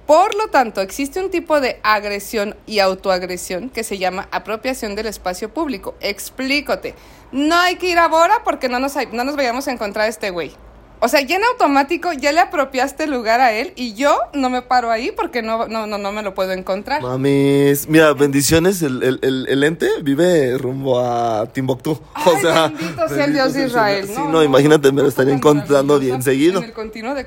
[0.07, 5.07] Por lo tanto, existe un tipo de agresión y autoagresión que se llama apropiación del
[5.07, 5.95] espacio público.
[6.01, 6.95] Explícote.
[7.31, 10.07] No hay que ir a Bora porque no nos, hay- no nos vayamos a encontrar
[10.07, 10.53] a este güey.
[11.01, 14.51] O sea, ya en automático ya le apropiaste el lugar a él y yo no
[14.51, 17.03] me paro ahí porque no, no, no, no me lo puedo encontrar.
[17.03, 22.01] Mamis, mira, bendiciones, el, el, el, el ente vive rumbo a Timbuktu.
[22.15, 24.09] Ay, o sea, bendito sea el Dios de Israel.
[24.09, 26.59] Sí, no, imagínate, me lo estaría encontrando bien seguido.
[26.59, 27.27] En el continuo de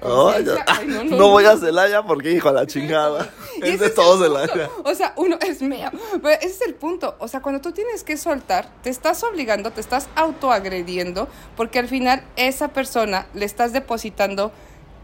[0.68, 3.30] Ay, no, voy a Celaya porque, hijo, a la chingada.
[3.62, 4.18] Es de punto.
[4.24, 4.70] Celaya.
[4.84, 5.90] O sea, uno es mío.
[6.22, 7.16] Pero ese es el punto.
[7.20, 11.88] O sea, cuando tú tienes que soltar, te estás obligando, te estás autoagrediendo, porque al
[11.88, 14.52] final esa persona le estás depositando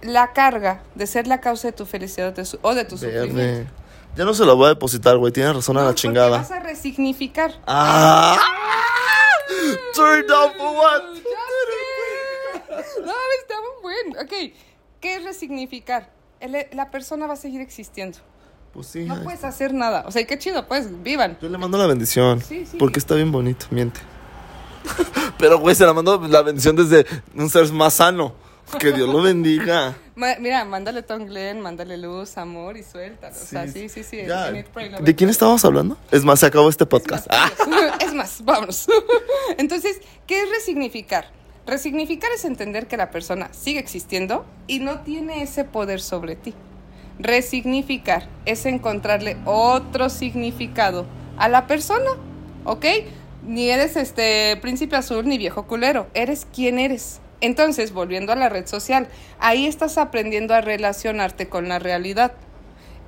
[0.02, 3.36] la carga de ser la causa de tu felicidad de su- o de tu sufrimiento.
[3.36, 3.68] Verde.
[4.16, 5.32] Ya no se lo voy a depositar, güey.
[5.32, 6.38] Tienes razón a No, la porque chingada.
[6.40, 7.54] vas a resignificar.
[7.68, 8.36] ¡Ah!
[9.94, 11.02] Turn down for what?
[13.06, 14.22] No, está muy bueno.
[14.24, 14.54] Ok,
[15.00, 16.10] ¿qué es resignificar?
[16.40, 18.18] El- la persona va a seguir existiendo.
[18.74, 19.06] Pues sí.
[19.06, 20.04] No puedes hacer nada.
[20.08, 21.38] O sea, qué chido, pues, vivan.
[21.42, 22.42] Yo le mando la bendición.
[22.42, 22.78] Sí, sí.
[22.78, 24.00] Porque está bien bonito, miente.
[25.38, 28.34] Pero, güey, se la mando la bendición desde un ser más sano.
[28.80, 29.96] Que Dios lo bendiga.
[30.16, 33.34] Ma- Mira, mándale Tonglen, mándale luz, amor y suéltalo.
[33.36, 34.18] o sea, sí, sí, sí.
[34.28, 34.52] Ya.
[34.52, 35.98] ¿De quién estábamos hablando?
[36.12, 37.28] Es más, se acabó este podcast.
[37.30, 37.50] Ah.
[38.02, 38.88] Es más, vámonos.
[39.58, 41.30] Entonces, ¿qué es resignificar?
[41.66, 46.54] Resignificar es entender que la persona sigue existiendo y no tiene ese poder sobre ti.
[47.20, 51.06] Resignificar es encontrarle otro significado
[51.38, 52.10] a la persona,
[52.64, 52.86] ¿ok?
[53.44, 57.20] Ni eres este príncipe azul ni viejo culero, eres quien eres.
[57.42, 59.08] Entonces, volviendo a la red social,
[59.40, 62.34] ahí estás aprendiendo a relacionarte con la realidad.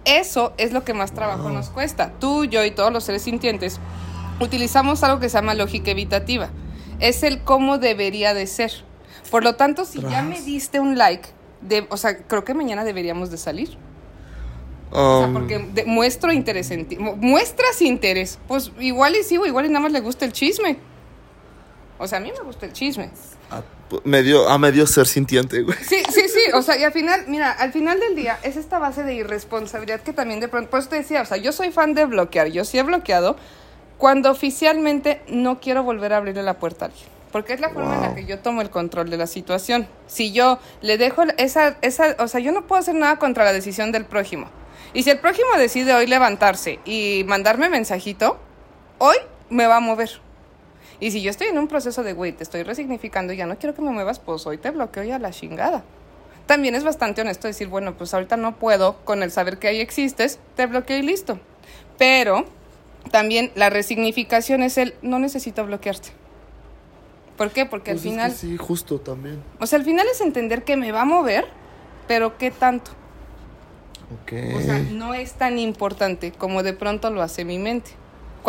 [0.06, 2.14] Eso es lo que más trabajo nos cuesta.
[2.20, 3.80] Tú, yo y todos los seres sintientes
[4.40, 6.50] utilizamos algo que se llama lógica evitativa.
[7.00, 8.72] Es el cómo debería de ser.
[9.32, 11.30] Por lo tanto, si ya me diste un like,
[11.62, 13.78] de, o sea, creo que mañana deberíamos de salir.
[14.92, 16.98] O sea, Um, porque de- muestro interés en ti.
[16.98, 18.40] mu- Muestras interés.
[18.48, 20.78] Pues igual y sigo, igual y nada más le gusta el chisme.
[22.00, 23.12] O sea, a mí me gusta el chisme.
[23.52, 23.62] A,
[24.04, 25.78] medio, a medio ser sintiente, güey.
[25.82, 28.80] Sí, sí, sí, o sea, y al final, mira, al final del día es esta
[28.80, 31.94] base de irresponsabilidad que también de pronto, pues te decía, o sea, yo soy fan
[31.94, 33.36] de bloquear, yo sí he bloqueado
[33.98, 37.96] cuando oficialmente no quiero volver a abrirle la puerta a alguien, porque es la forma
[37.96, 38.16] en la Wow.
[38.16, 39.88] que yo tomo el control de la situación.
[40.08, 43.52] Si yo le dejo esa, esa, o sea, yo no puedo hacer nada contra la
[43.54, 44.48] decisión del prójimo.
[44.94, 48.40] Y si el prójimo decide hoy levantarse y mandarme mensajito,
[49.00, 49.18] hoy
[49.50, 50.22] me va a mover.
[51.00, 53.58] Y si yo estoy en un proceso de, güey, te estoy resignificando y ya no
[53.58, 55.84] quiero que me muevas, pues hoy te bloqueo y a la chingada.
[56.46, 59.80] También es bastante honesto decir, bueno, pues ahorita no puedo, con el saber que ahí
[59.80, 61.40] existes, te bloqueo y listo.
[61.98, 62.46] Pero
[63.12, 66.10] también la resignificación es el, no necesito bloquearte.
[67.38, 67.66] ¿Por qué?
[67.66, 69.42] Porque Pues al es final, que sí, justo también.
[69.60, 71.46] o sea, al final es entender que me va a mover,
[72.08, 72.92] pero ¿qué tanto?
[74.24, 74.34] Ok.
[74.58, 77.92] O sea, no es tan importante como de pronto lo hace mi mente.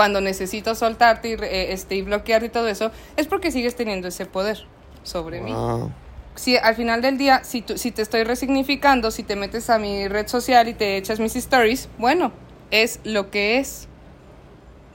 [0.01, 4.09] Cuando necesito soltarte y, eh, este, y bloquearte y todo eso, es porque sigues teniendo
[4.09, 4.65] ese poder
[5.03, 5.53] sobre mí.
[5.53, 5.93] Wow.
[6.37, 9.79] Si al final del día, si, tú- si te estoy resignificando, si te metes a
[9.79, 12.33] mi red social y te echas mis stories, bueno,
[12.71, 13.89] es lo que es.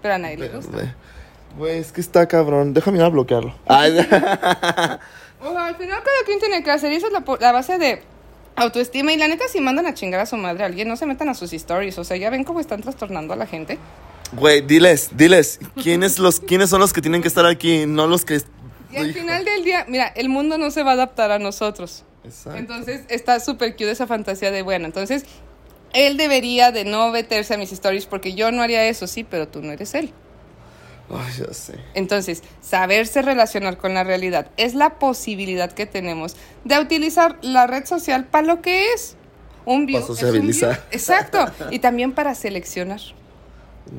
[0.01, 0.95] Pero a nadie le gusta.
[1.55, 2.73] Güey, es que está cabrón.
[2.73, 3.53] Déjame ir a bloquearlo.
[3.67, 3.95] Ay,
[5.39, 7.77] O sea, al final cada quien tiene que hacer y eso es la, la base
[7.77, 8.01] de
[8.55, 9.13] autoestima.
[9.13, 11.29] Y la neta, si mandan a chingar a su madre a alguien, no se metan
[11.29, 11.99] a sus stories.
[11.99, 13.77] O sea, ya ven cómo están trastornando a la gente.
[14.33, 15.59] Güey, diles, diles.
[15.81, 17.85] ¿Quiénes, los, ¿Quiénes son los que tienen que estar aquí?
[17.85, 18.41] No los que.
[18.91, 22.03] Y al final del día, mira, el mundo no se va a adaptar a nosotros.
[22.23, 22.57] Exacto.
[22.57, 25.25] Entonces está súper cute esa fantasía de, bueno, entonces
[25.93, 29.47] él debería de no meterse a mis stories porque yo no haría eso, sí, pero
[29.47, 30.11] tú no eres él.
[31.09, 31.75] Ay, ya sé.
[31.93, 37.85] Entonces, saberse relacionar con la realidad es la posibilidad que tenemos de utilizar la red
[37.85, 39.15] social para lo que es.
[39.65, 39.99] Un view.
[39.99, 40.69] Pa' es un sociabilizar.
[40.71, 40.83] view.
[40.91, 41.45] Exacto.
[41.71, 43.01] Y también para seleccionar.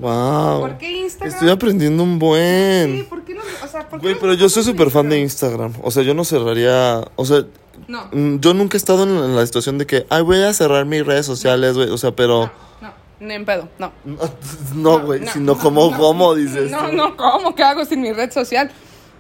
[0.01, 0.61] Wow.
[0.61, 1.33] ¿Por qué Instagram?
[1.35, 3.07] Estoy aprendiendo un Sí, buen.
[3.09, 3.43] ¿por qué no?
[3.65, 5.75] O sea, ¿por qué Güey, no pero yo soy súper fan de Instagram?
[5.83, 7.03] O sea, yo no cerraría.
[7.17, 7.45] O sea,
[7.89, 8.09] No.
[8.13, 11.05] mm, yo nunca he estado en la- situación de que, ay, voy a cerrar mis
[11.07, 11.89] redes sociales, güey.
[11.91, 12.51] O sea, pero.
[12.83, 13.93] No, no, ni en pedo, no.
[14.75, 15.97] No, güey, no, sino no, como.
[15.97, 16.71] ¿cómo dices?
[16.71, 16.97] No, tú?
[16.97, 17.55] no, ¿cómo?
[17.55, 18.71] ¿Qué hago sin mi red social?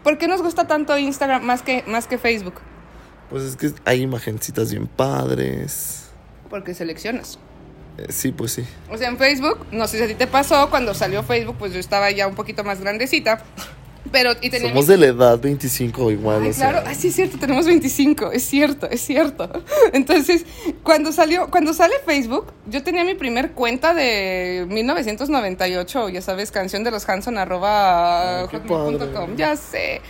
[0.02, 2.55] ¿Por qué nos gusta tanto Instagram más que, más que Facebook?
[3.31, 6.11] Pues es que hay imagencitas bien padres.
[6.50, 7.38] Porque seleccionas.
[7.98, 8.64] Eh, sí, pues sí.
[8.90, 11.72] O sea, en Facebook, no sé si a ti te pasó, cuando salió Facebook, pues
[11.72, 13.42] yo estaba ya un poquito más grandecita.
[14.12, 16.70] Pero, y tenía Somos de la edad 25 igual, Ay, o sea.
[16.70, 19.50] claro, ah, sí es cierto, tenemos 25, es cierto, es cierto.
[19.92, 20.44] Entonces,
[20.82, 26.85] cuando salió, cuando sale Facebook, yo tenía mi primer cuenta de 1998, ya sabes, canción
[26.85, 30.00] de los Hanson arroba hotmail.com, ya sé.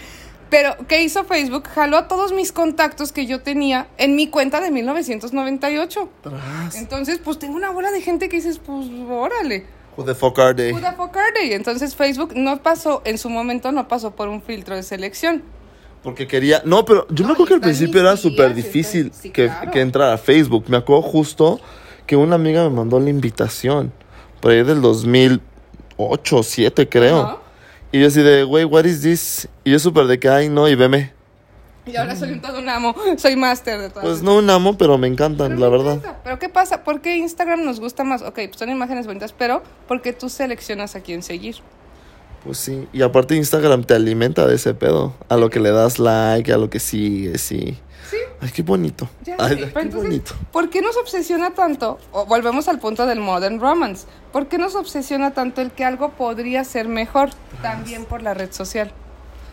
[0.49, 1.65] Pero, ¿qué hizo Facebook?
[1.69, 6.09] Jaló a todos mis contactos que yo tenía en mi cuenta de 1998.
[6.23, 6.77] Tras.
[6.77, 9.67] Entonces, pues tengo una bola de gente que dices, pues, órale.
[9.97, 10.73] Who the fuck are they?
[10.73, 11.53] Who the fuck are they?
[11.55, 15.43] Entonces Facebook no pasó, en su momento no pasó por un filtro de selección.
[16.03, 16.63] Porque quería.
[16.65, 19.71] No, pero yo me No, acuerdo que al principio era súper difícil sí, que, claro.
[19.71, 20.67] que entrar a Facebook.
[20.69, 21.59] Me acuerdo justo
[22.07, 23.93] que una amiga me mandó la invitación.
[24.41, 27.41] Por ahí del 2008 o 7, creo.
[27.93, 29.49] Y yo así de, güey, what is this?
[29.65, 31.13] Y yo súper de que, ay, no, y veme.
[31.87, 34.03] Y ahora soy un todo un amo, soy máster de todo.
[34.03, 36.19] Pues no un amo, pero me encantan, la verdad.
[36.25, 36.83] Pero ¿qué pasa?
[36.83, 38.23] ¿Por qué Instagram nos gusta más?
[38.23, 41.57] Ok, pues son imágenes bonitas, pero porque tú seleccionas a quién seguir.
[42.45, 42.89] Pues sí.
[42.93, 45.15] Y aparte Instagram te alimenta de ese pedo.
[45.29, 47.79] A lo que le das like, a lo que sigues, sí.
[48.11, 48.17] Sí.
[48.41, 49.09] Ay, qué bonito.
[49.25, 50.33] Ya Ay, sé, qué pero entonces, bonito.
[50.53, 51.99] ¿por qué nos obsesiona tanto?
[52.13, 54.07] O volvemos al punto del modern romance.
[54.33, 57.31] ¿Por qué nos obsesiona tanto el que algo podría ser mejor?
[57.63, 58.93] También por la red social.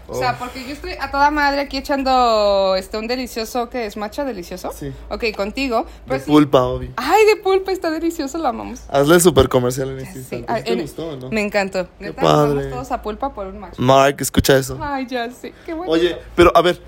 [0.06, 3.96] O sea, porque yo estoy a toda madre aquí echando este un delicioso que es
[3.96, 4.72] macha delicioso.
[4.78, 4.92] Sí.
[5.10, 5.84] Ok, contigo.
[5.84, 6.92] De Pero sí- pulpa, obvio.
[6.98, 8.82] Ay, de pulpa está delicioso, lo amamos.
[8.90, 10.46] Hazle super comercial en este Sí.
[10.48, 11.30] Ay, ¿Sí ¿Te en- gustó no?
[11.30, 11.88] Me encantó.
[11.98, 12.66] Qué Neta, padre.
[12.70, 13.82] todos a pulpa por un macho.
[13.82, 14.78] Mark, escucha eso.
[14.82, 15.54] Ay, ya sé.
[15.66, 15.92] Qué bueno.
[15.92, 16.82] Oye, pero a ver.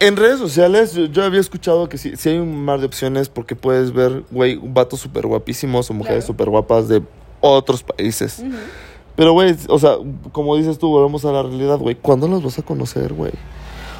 [0.00, 3.28] En redes sociales yo, yo había escuchado que sí, sí hay un mar de opciones
[3.28, 6.26] porque puedes ver, güey, vatos súper guapísimos o mujeres Claro.
[6.34, 7.02] súper guapas de
[7.40, 8.42] otros países.
[9.14, 9.96] Pero, güey, o sea,
[10.32, 11.94] como dices tú, volvemos a la realidad, güey.
[11.94, 13.32] ¿Cuándo los vas a conocer, güey?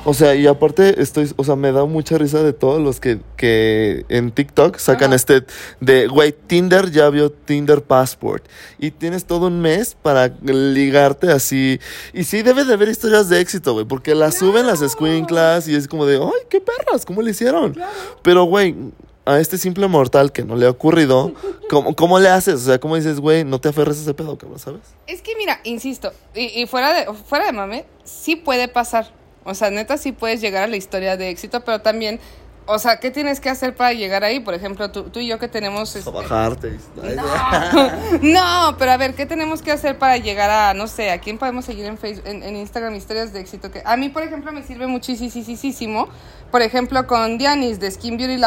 [0.08, 3.18] O sea, y aparte estoy, o sea, me da mucha risa de todos los que,
[3.36, 5.16] que en TikTok sacan Ajá.
[5.16, 5.42] este
[5.80, 8.44] de, güey, Tinder ya vio Tinder Passport.
[8.78, 11.80] Y tienes todo un mes para ligarte así.
[12.12, 15.74] Y sí debe de haber historias de éxito, güey, porque las suben las escuinclas y
[15.74, 17.72] es como de, ay, qué perras, ¿cómo le hicieron?
[17.72, 17.90] Claro.
[18.22, 18.76] Pero, güey,
[19.24, 21.32] a este simple mortal que no le ha ocurrido,
[21.68, 22.54] ¿cómo, cómo le haces?
[22.54, 24.82] O sea, ¿cómo dices, güey, no te aferres a ese pedo, cabrón, ¿sabes?
[25.08, 29.10] Es que mira, insisto, y, y fuera de fuera de mame, sí puede pasar.
[29.46, 32.20] O sea, neta sí puedes llegar a la historia de éxito, pero también,
[32.66, 34.40] o sea, ¿qué tienes que hacer para llegar ahí?
[34.40, 35.94] Por ejemplo, tú, tú y yo que tenemos...
[35.94, 36.78] Este, bajarte.
[38.22, 41.38] No, pero a ver, ¿qué tenemos que hacer para llegar a, no sé, a quién
[41.38, 43.70] podemos seguir en Facebook, en, en Instagram, historias de éxito?
[43.70, 46.08] Que a mí, por ejemplo, me sirve muchísimo.
[46.50, 48.40] Por ejemplo, con Dianis de Skin Beauty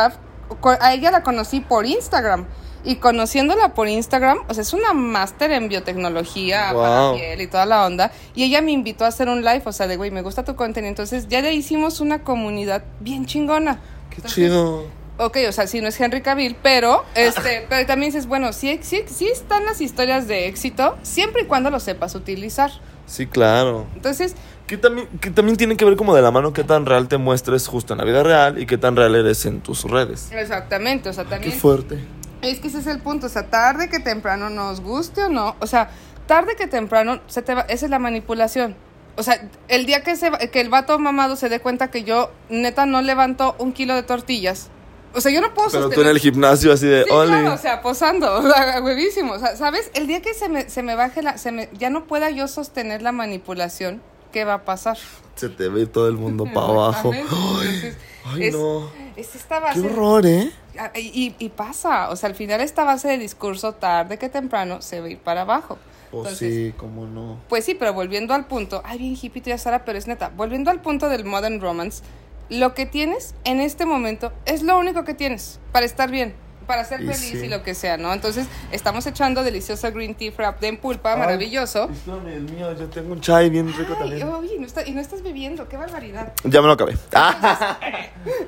[0.59, 2.45] co- a ella la conocí por Instagram.
[2.83, 7.15] Y conociéndola por Instagram, o sea, es una máster en biotecnología para Wow.
[7.17, 8.11] piel y toda la onda.
[8.35, 10.55] Y ella me invitó a hacer un live, o sea, de güey, me gusta tu
[10.55, 10.89] contenido.
[10.89, 13.79] Entonces, ya ahí hicimos una comunidad bien chingona.
[14.09, 14.85] Qué Entonces, chido.
[15.17, 18.79] Ok, o sea, sí, no es Henry Cavill, pero, este, pero también dices, bueno, sí,
[18.81, 22.71] sí, sí están las historias de éxito, siempre y cuando lo sepas utilizar.
[23.05, 23.85] Sí, claro.
[23.95, 24.35] Entonces,
[24.67, 27.17] Que también, que también tiene que ver como de la mano qué tan real te
[27.17, 30.31] muestres justo en la vida real y qué tan real eres en tus redes.
[30.31, 31.53] exactamente, o sea, Qué también...
[31.59, 31.99] fuerte.
[32.41, 35.56] Es que ese es el punto, o sea, tarde que temprano nos guste o no,
[35.60, 35.89] o sea,
[36.28, 38.75] tarde que temprano se te va, esa es la manipulación.
[39.17, 42.04] O sea, el día que, se, va- que el vato mamado se dé cuenta que
[42.04, 44.69] yo neta no levanto un kilo de tortillas,
[45.13, 47.58] o sea, yo no puedo Pero tú en el gimnasio así de, Sí, claro, o
[47.58, 49.34] sea, posando, o sea, huevísimo.
[49.34, 49.89] O sea, ¿sabes?
[49.95, 52.47] El día que se me, se me baje la, se me, ya no pueda yo
[52.47, 54.97] sostener la manipulación, ¿qué va a pasar?
[55.36, 57.12] Se te ve todo el mundo para abajo.
[57.13, 58.91] Entonces, Ay, es, no.
[59.15, 60.52] es esta Qué horror, ¿eh?
[60.95, 64.99] Y, y pasa, o sea, al final esta base de discurso, tarde que temprano, se
[64.99, 65.77] va a ir para abajo.
[66.11, 67.39] Oh, Entonces, sí, cómo no.
[67.49, 70.71] Pues sí, pero volviendo al punto, ay, bien hippie ya Sara, pero es neta, volviendo
[70.71, 72.03] al punto del modern romance,
[72.49, 76.33] lo que tienes en este momento es lo único que tienes para estar bien,
[76.69, 77.45] para ser Y feliz sí.
[77.45, 78.13] y lo que sea, ¿no?
[78.13, 81.89] Entonces, estamos echando delicioso green tea frap de en pulpa, Ay, maravilloso.
[82.27, 84.27] El mío, yo tengo un chai bien rico Ay, también.
[84.29, 86.32] oye, no está- y no estás bebiendo, qué barbaridad.
[86.43, 86.95] Ya me lo acabé.
[87.15, 87.79] Ah,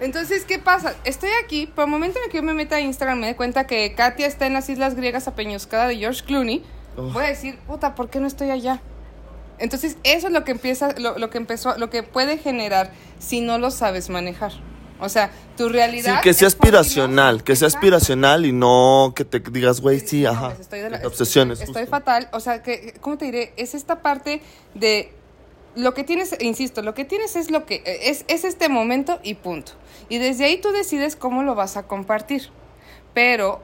[0.02, 0.94] Entonces, ¿qué pasa?
[1.04, 3.36] Estoy aquí, pero el momento en el que yo me meta a Instagram me doy
[3.36, 6.64] cuenta que Katia está en las Islas Griegas apeñuscada de George Clooney,
[6.98, 7.14] Uf.
[7.14, 8.82] voy a decir, puta, ¿por qué no estoy allá?
[9.58, 13.42] Entonces, eso es lo que empieza, lo, lo que empezó, lo que puede generar si
[13.42, 14.52] no lo sabes manejar.
[15.02, 16.22] O sea, tu sí, realidad.
[16.22, 17.80] que sea aspiracional, que sea Exacto.
[17.86, 20.48] aspiracional y no que te digas, güey, sí, No, ajá.
[20.50, 21.60] pues estoy de la- obsesiones.
[21.62, 22.30] Estoy fatal.
[22.32, 23.54] O sea, que, ¿cómo te diré?
[23.58, 24.42] Es esta parte
[24.76, 25.12] de
[25.76, 29.34] lo que tienes, insisto, lo que tienes es lo que es, es este momento y
[29.36, 29.74] punto.
[30.10, 32.50] Y desde ahí tú decides cómo lo vas a compartir.
[33.14, 33.62] Pero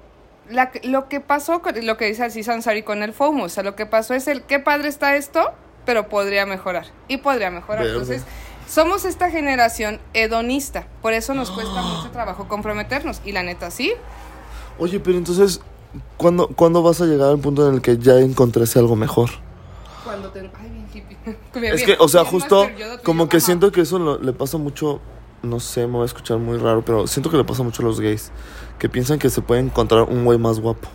[0.49, 3.63] la, lo que pasó, con, lo que dice Aziz Ansari con el FOMO, o sea,
[3.63, 5.51] lo que pasó es el qué padre está esto,
[5.85, 6.85] pero podría mejorar.
[7.07, 7.83] Y podría mejorar.
[7.83, 7.93] Verde.
[7.93, 8.23] Entonces,
[8.67, 10.87] somos esta generación hedonista.
[11.01, 13.21] Por eso nos cuesta mucho trabajo comprometernos.
[13.25, 13.93] Y la neta, sí.
[14.79, 15.61] Oye, pero entonces,
[16.17, 19.29] ¿cuándo, ¿cuándo vas a llegar al punto en el que ya encontrase algo mejor?
[20.03, 20.39] Cuando te...
[20.39, 21.17] Ay, bien hippie.
[21.73, 22.67] Es que, o sea, justo
[23.03, 25.01] como que siento que eso lo- le pasa mucho,
[25.41, 27.85] no sé, me voy a escuchar muy raro, pero siento que le pasa mucho a
[27.85, 28.31] los gays,
[28.79, 30.87] que piensan que se puede encontrar un güey más guapo.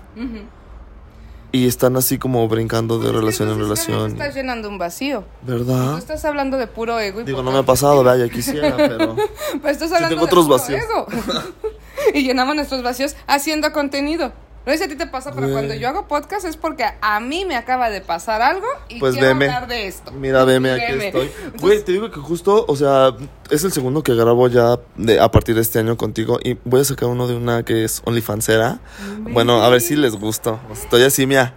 [1.55, 4.13] Y están así como brincando de relación en relación.
[4.13, 5.25] Estás llenando un vacío.
[5.45, 5.99] Tú ¿Verdad?
[5.99, 7.21] estás hablando de puro ego.
[7.21, 9.15] y Digo, no me ha pasado, vaya, quisiera, pero...
[9.61, 10.81] Pues estás hablando tengo de otros puro vacíos.
[10.83, 11.07] ego.
[12.15, 14.33] y llenamos nuestros vacíos haciendo contenido.
[14.65, 15.53] No sé si a ti te pasa, pero Güey.
[15.55, 19.15] cuando yo hago podcast es porque a mí me acaba de pasar algo y Pues
[19.15, 19.47] quiero veme.
[19.47, 20.13] hablar de esto.
[20.13, 21.07] Mira, veme, aquí Veme.
[21.09, 21.27] estoy.
[21.45, 23.15] Entonces, Güey, te digo que justo, o sea,
[23.51, 26.81] es el segundo que grabo ya de, a partir de este año contigo y voy
[26.81, 28.79] a sacar uno de una que es OnlyFansera.
[29.19, 30.61] Bueno, a ver si les gusta.
[30.73, 31.55] Estoy así, mira,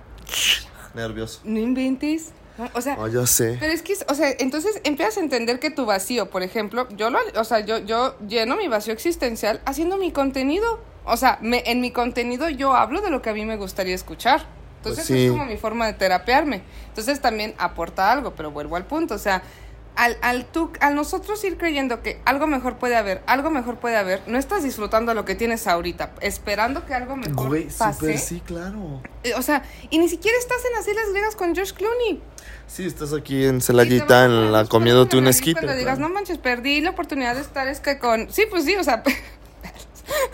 [0.93, 1.41] nervioso.
[1.43, 2.31] No inventes.
[2.57, 3.57] No, O sea, Ah, ya sé.
[3.59, 7.09] Pero es que, o sea, entonces empiezas a entender que tu vacío, por ejemplo, yo
[7.09, 10.79] lo, o sea, yo, yo lleno mi vacío existencial haciendo mi contenido.
[11.05, 13.95] O sea, me, en mi contenido yo hablo de lo que a mí me gustaría
[13.95, 14.45] escuchar.
[14.77, 15.25] Entonces Pues sí.
[15.25, 16.61] es como mi forma de terapearme.
[16.89, 19.15] Entonces también aporta algo, pero vuelvo al punto.
[19.15, 19.41] O sea,
[19.95, 23.95] al, al, tú, al nosotros ir creyendo que algo mejor puede haber, algo mejor puede
[23.95, 27.99] haber, no estás disfrutando lo que tienes ahorita, esperando que algo mejor Güey, pase.
[27.99, 29.01] súper sí, claro.
[29.23, 32.21] Eh, O sea, y ni siquiera estás en las Islas Griegas con George Clooney.
[32.67, 35.61] Sí, estás aquí en Celayita, en la comiéndote un esquite.
[35.61, 36.09] Cuando digas, claro.
[36.09, 38.29] no manches, perdí la oportunidad de estar es que con...
[38.31, 39.01] Sí, pues sí, o sea...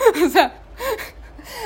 [0.26, 0.58] o sea...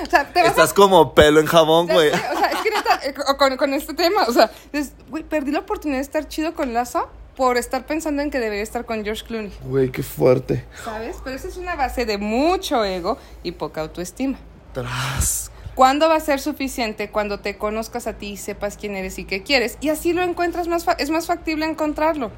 [0.04, 0.52] O sea, te vas a...
[0.52, 2.10] Estás como pelo en jabón, güey.
[2.10, 5.24] O sea, es que neta, eh, co- con, con este tema, o sea, es, güey,
[5.24, 7.06] perdí la oportunidad de estar chido con Laza
[7.36, 10.66] por estar pensando en que debería estar con George Clooney, Güey, qué fuerte.
[10.84, 11.18] ¿sabes?
[11.24, 14.38] Pero esa es una base de mucho ego y poca autoestima.
[14.74, 15.52] Tras.
[15.76, 17.10] ¿Cuándo va a ser suficiente?
[17.12, 19.78] Cuando te conozcas a ti y sepas quién eres y qué quieres.
[19.82, 22.32] Y así lo encuentras más, fa- es más factible encontrarlo.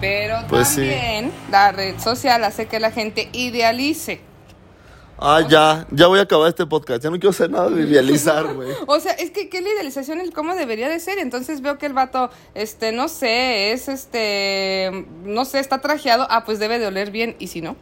[0.00, 0.76] Pero Pues sí.
[0.76, 4.20] también la red social hace que la gente idealice.
[5.24, 7.04] Ah, ya, ya voy a acabar este podcast.
[7.04, 8.72] Ya no quiero hacer nada de idealizar, güey.
[8.86, 10.20] O sea, es que, ¿qué es la idealización?
[10.20, 11.18] El cómo debería de ser.
[11.18, 16.26] Entonces veo que el vato, este, no sé, es este, no sé, está trajeado.
[16.28, 17.36] Ah, pues debe de oler bien.
[17.38, 17.76] ¿Y si no?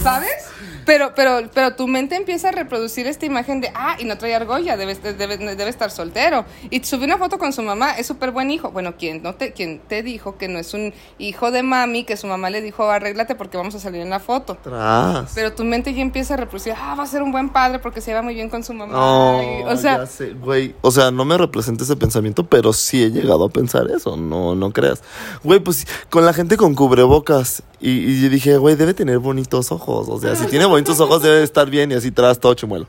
[0.00, 0.52] ¿Sabes?
[0.84, 4.34] Pero, pero, pero tu mente empieza a reproducir esta imagen de, ah, y no trae
[4.34, 6.44] argolla, debe, debe, debe estar soltero.
[6.70, 8.70] Y subió una foto con su mamá, es súper buen hijo.
[8.70, 12.16] Bueno, ¿quién, no te, ¿quién te dijo que no es un hijo de mami, que
[12.16, 14.56] su mamá le dijo, arréglate porque vamos a salir en la foto?
[14.62, 15.32] Tras.
[15.34, 18.00] Pero tu mente ya empieza a reproducir, ah, va a ser un buen padre porque
[18.00, 18.92] se va muy bien con su mamá.
[18.92, 20.04] No, Y, o sea,
[20.40, 20.74] güey.
[20.80, 24.16] O sea, no me representa ese pensamiento, pero sí he llegado a pensar eso.
[24.16, 25.02] No, no creas.
[25.44, 27.62] Güey, pues con la gente con cubrebocas.
[27.80, 29.81] Y, y dije, güey, debe tener bonitos ojos.
[29.86, 31.90] O sea, si tiene bonitos ojos, debe estar bien.
[31.90, 32.86] Y así tras todo chimuelo.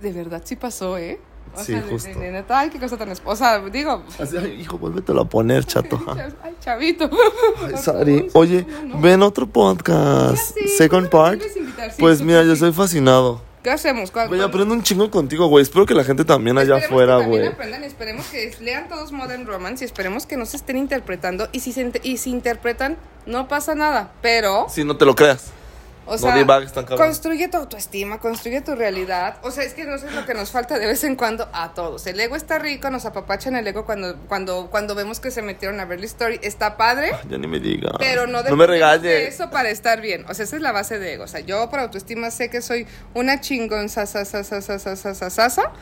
[0.00, 1.18] de verdad sí pasó, ¿eh?
[1.54, 2.08] O Sí, sea, de- justo.
[2.10, 3.08] de- de neta, ay, qué cosa tan...
[3.08, 4.02] esp- O sea, digo...
[4.20, 5.98] Así, ay, hijo, vuélvetelo a poner, chato.
[6.42, 7.08] Ay, chavito.
[7.64, 8.28] Ay, Sari.
[8.34, 8.66] Oye,
[9.00, 10.54] ven otro podcast.
[10.76, 11.40] Second part.
[11.98, 13.40] Pues mira, yo soy fascinado.
[13.62, 14.10] ¿Qué hacemos?
[14.10, 15.62] ¿Cuál- Güey, aprendo un chingo contigo, güey.
[15.62, 17.46] Espero que la gente también allá afuera, güey.
[17.46, 21.48] aprendan esperemos que lean todos Modern Romance y esperemos que no se estén interpretando.
[21.52, 24.12] Y si se y si interpretan, no pasa nada.
[24.20, 25.52] Pero, Si no te lo creas.
[26.06, 27.08] O No sea, divagues tan cabrón.
[27.08, 29.36] construye tu autoestima, construye tu realidad.
[29.42, 31.74] O sea, es que no sé lo que nos falta de vez en cuando a
[31.74, 32.06] todos.
[32.06, 35.80] El ego está rico, nos apapachan el ego cuando, cuando, cuando vemos que se metieron
[35.80, 36.40] a ver la story.
[36.42, 37.12] Está padre.
[37.28, 37.92] Ya ni me digas.
[37.98, 38.66] Pero no, no me
[39.26, 40.24] eso para estar bien.
[40.28, 41.24] O sea, esa es la base de ego.
[41.24, 44.78] O sea, yo por autoestima sé que soy una chingón sa, sa, sa, sa, sa,
[44.78, 45.72] sa, sa, sa, sa, sa.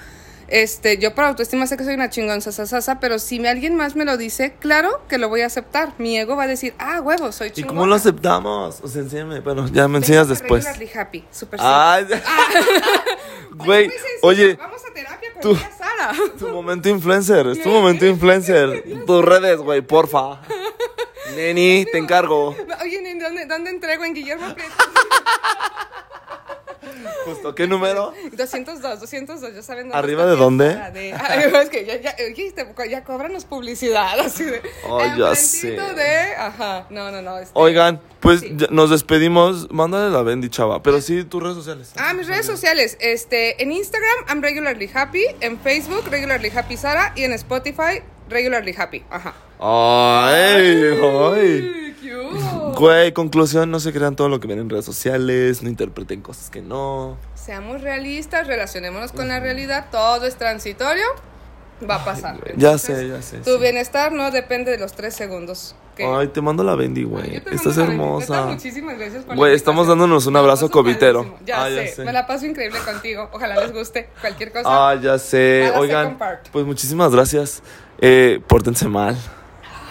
[0.48, 3.40] Este, yo por autoestima sé que soy una chingón sa, sa, sa, sa, pero si
[3.40, 5.94] me, alguien más me lo dice, claro que lo voy a aceptar.
[5.98, 7.76] Mi ego va a decir, ah, huevo, soy ¿Y chingón.
[7.76, 8.80] cómo lo aceptamos?
[8.82, 9.40] O sea, enséñame.
[9.40, 10.66] Bueno, ya me enseñas después.
[10.94, 12.06] happy, super Ay,
[13.52, 13.90] güey,
[14.22, 16.12] oye, Vamos a terapia con tú- Sara.
[16.38, 18.84] tu momento influencer, es tu momento influencer.
[19.06, 20.40] Tus redes, güey, porfa.
[21.34, 22.54] Neni, te encargo.
[22.82, 24.04] Oye, ¿en ¿dónde, ¿dónde entrego?
[24.04, 24.74] En Guillermo Prieto.
[27.24, 28.12] Justo, ¿qué número?
[28.32, 30.72] 202, 202, ya saben dónde ¿Arriba de dónde?
[30.72, 32.00] Sara, de- Ay, es que ya,
[33.04, 34.62] cóbranos publicidad, así de...
[35.16, 35.70] Ya sé.
[35.72, 36.34] de...
[36.38, 37.38] Ajá, no, no, no.
[37.38, 38.52] este- Oigan, pues Sí.
[38.56, 39.70] ya nos despedimos.
[39.70, 40.82] Mándale la Bendy, chava.
[40.82, 41.92] Pero sí, tus redes sociales.
[41.96, 47.12] Ah, mis redes sociales, este, en Instagram, I'm regularly happy, en Facebook, regularly happy Sara,
[47.16, 49.34] y en Spotify, regularly happy, ajá.
[49.58, 51.93] Ay, ay.
[52.76, 56.50] Güey, conclusión, no se crean todo lo que ven en redes sociales, no interpreten cosas
[56.50, 57.16] que no.
[57.34, 61.04] Seamos realistas, relacionémonos con la realidad, todo es transitorio,
[61.88, 62.36] va a pasar.
[62.56, 63.38] Ya Entonces, sé, ya sé.
[63.38, 63.58] Tu sí.
[63.60, 65.74] bienestar no depende de los tres segundos.
[65.96, 67.36] Ay, te mando la Bendy, güey.
[67.52, 68.34] Estás hermosa.
[68.34, 71.36] neta, Muchísimas gracias por Güey, estamos dándonos un abrazo covitero.
[71.46, 73.28] Ya, Ah, ya sé, me la paso increíble contigo.
[73.32, 74.64] Ojalá les guste cualquier cosa.
[74.66, 75.70] Ah, ya sé.
[75.76, 76.18] Oigan,
[76.50, 77.62] pues muchísimas gracias.
[78.00, 79.16] Eh, pórtense mal.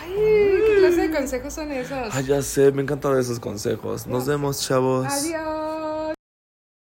[0.02, 2.10] Ay, ¿qué clase de consejos son esos?
[2.12, 4.08] Ah, ya sé, me encantan esos consejos.
[4.08, 5.06] Nos vemos, chavos.
[5.08, 6.14] Adiós.